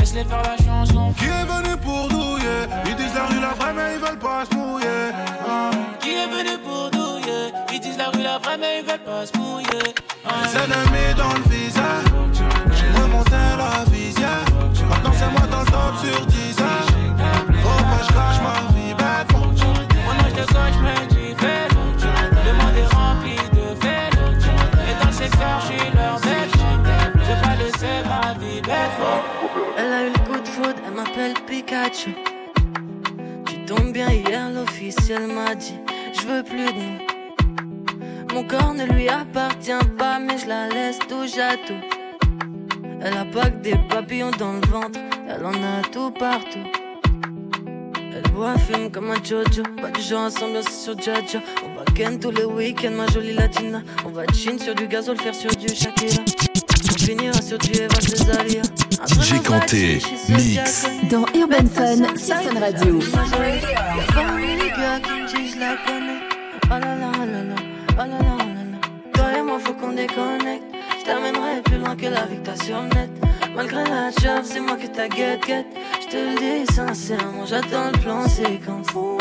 Laisse-les 0.00 0.24
faire 0.24 0.42
la 0.42 0.56
chanson. 0.56 1.12
Qui 1.16 1.26
est 1.26 1.44
venu 1.44 1.76
pour 1.76 2.08
douiller? 2.08 2.66
Ils 2.86 2.96
disent 2.96 3.14
la 3.14 3.26
rue 3.26 3.40
la 3.40 3.50
vraie, 3.50 3.72
mais 3.74 3.94
ils 3.94 4.00
veulent 4.00 4.18
pas 4.18 4.44
se 4.44 4.56
mouiller. 4.56 5.12
Ah. 5.48 5.70
Qui 6.00 6.10
est 6.16 6.26
venu 6.26 6.58
pour 6.58 6.90
douiller? 6.90 7.52
Ils 7.72 7.78
disent 7.78 7.98
la 7.98 8.08
rue 8.10 8.22
la 8.22 8.38
vraie, 8.38 8.58
mais 8.58 8.80
ils 8.80 8.90
veulent 8.90 9.04
pas 9.04 9.24
se 9.24 9.38
mouiller. 9.38 9.94
Ah. 10.26 10.30
Les 10.42 10.56
ennemis 10.56 11.14
dans 11.16 11.32
le 11.32 11.48
viseur. 11.48 12.07
Moi 15.30 15.46
dans 15.50 15.60
le 15.60 15.96
sur 15.98 16.26
10 16.26 16.60
heures. 16.60 16.86
Faut 17.62 17.84
pas 17.84 18.02
je 18.06 18.12
gâche 18.12 18.40
ma 18.42 18.72
vie 18.74 18.94
bête. 18.94 19.32
Mon 19.32 19.48
ange 19.48 20.32
de 20.32 20.44
gauche 20.52 20.78
me 20.84 21.08
dit 21.08 21.34
fais 21.38 21.68
Le 22.46 22.52
monde 22.58 22.76
est 22.76 22.94
rempli 22.94 23.36
de 23.52 23.66
fêtes. 23.80 24.18
Et 24.88 24.94
dans 25.00 25.06
le 25.06 25.12
secteur, 25.12 25.60
je 25.60 25.66
suis 25.66 25.90
leur 25.94 26.20
bête. 26.20 26.52
Je 27.14 27.32
veux 27.32 27.42
pas 27.42 27.56
laisser 27.56 27.96
ma 28.08 28.34
vie 28.34 28.60
bête. 28.60 28.96
Elle 29.76 29.92
a 29.92 30.02
eu 30.06 30.10
le 30.10 30.18
coup 30.18 30.40
de 30.40 30.48
foudre, 30.48 30.80
elle 30.86 30.94
m'appelle 30.94 31.34
Pikachu. 31.46 32.14
Tu 33.46 33.64
tombes 33.64 33.92
bien 33.92 34.10
hier, 34.10 34.50
l'officiel 34.50 35.26
m'a 35.26 35.54
dit 35.54 35.78
Je 36.14 36.26
veux 36.26 36.42
plus 36.42 36.72
de 36.72 36.78
nous. 36.78 38.34
Mon 38.34 38.44
corps 38.46 38.74
ne 38.74 38.84
lui 38.84 39.08
appartient 39.08 39.72
pas, 39.98 40.18
mais 40.18 40.38
je 40.38 40.46
la 40.46 40.68
laisse 40.68 40.98
touche 41.00 41.38
à 41.38 41.56
tout. 41.66 41.97
Elle 43.00 43.16
a 43.16 43.24
pas 43.24 43.50
que 43.50 43.62
des 43.62 43.76
papillons 43.88 44.32
dans 44.38 44.54
le 44.54 44.66
ventre, 44.66 44.98
elle 45.28 45.44
en 45.44 45.52
a 45.52 45.82
tout 45.92 46.10
partout. 46.10 46.66
Elle 47.96 48.30
boit, 48.32 48.58
fume 48.58 48.90
comme 48.90 49.10
un 49.12 49.22
Jojo, 49.22 49.62
pas 49.80 49.90
du 49.90 50.00
genre 50.00 50.26
ensemble, 50.26 50.58
c'est 50.62 50.84
sur 50.84 50.98
Jaja. 50.98 51.38
On 51.64 51.78
va 51.78 51.84
ken 51.94 52.18
tous 52.18 52.32
les 52.32 52.44
week-ends, 52.44 52.90
ma 52.90 53.06
jolie 53.06 53.34
latina. 53.34 53.82
On 54.04 54.08
va 54.08 54.24
chin 54.32 54.58
sur 54.58 54.74
du 54.74 54.88
gazole, 54.88 55.16
faire 55.18 55.34
sur 55.34 55.50
du 55.50 55.68
Shakira. 55.68 56.24
On 56.90 56.98
finira 56.98 57.40
sur 57.40 57.58
du 57.58 57.70
Eva 57.70 58.00
Cesaria. 58.00 58.62
J'ai 59.20 59.38
compté 59.38 60.00
Mix. 60.30 60.88
Dans 61.08 61.24
Urban 61.34 61.68
Fun 61.72 62.16
sur 62.16 62.34
Fun 62.34 62.58
Radio. 62.58 62.98
Parmi 64.12 64.56
les 64.56 64.70
gars 64.70 64.98
qui 65.00 65.10
me 65.12 65.26
disent 65.28 65.54
je 65.54 65.60
la 65.60 65.76
connais. 65.86 66.20
Oh 66.64 66.70
là 66.70 66.96
là, 66.96 67.12
oh 67.14 67.24
là 67.24 67.42
là, 67.44 67.54
oh 67.92 67.96
là 67.96 68.06
là, 68.06 68.18
oh 68.34 68.38
là 68.38 68.64
là. 68.72 68.78
Toi 69.14 69.38
et 69.38 69.42
moi, 69.42 69.58
faut 69.60 69.74
qu'on 69.74 69.92
déconnecte. 69.92 70.64
T'amènerai 71.08 71.62
plus 71.64 71.78
loin 71.78 71.96
que 71.96 72.04
la 72.04 72.26
t'as 72.44 72.62
sur 72.62 72.82
net. 72.82 73.08
Malgré 73.56 73.82
la 73.84 74.10
job, 74.10 74.42
c'est 74.44 74.60
moi 74.60 74.76
que 74.76 74.88
t'as 74.88 75.08
get 75.08 75.40
get. 75.46 75.64
Je 76.02 76.06
te 76.06 76.16
le 76.16 76.36
dis 76.36 76.74
sincèrement, 76.74 77.46
j'attends 77.46 77.90
le 77.90 77.98
plan 77.98 78.28
séquence. 78.28 79.17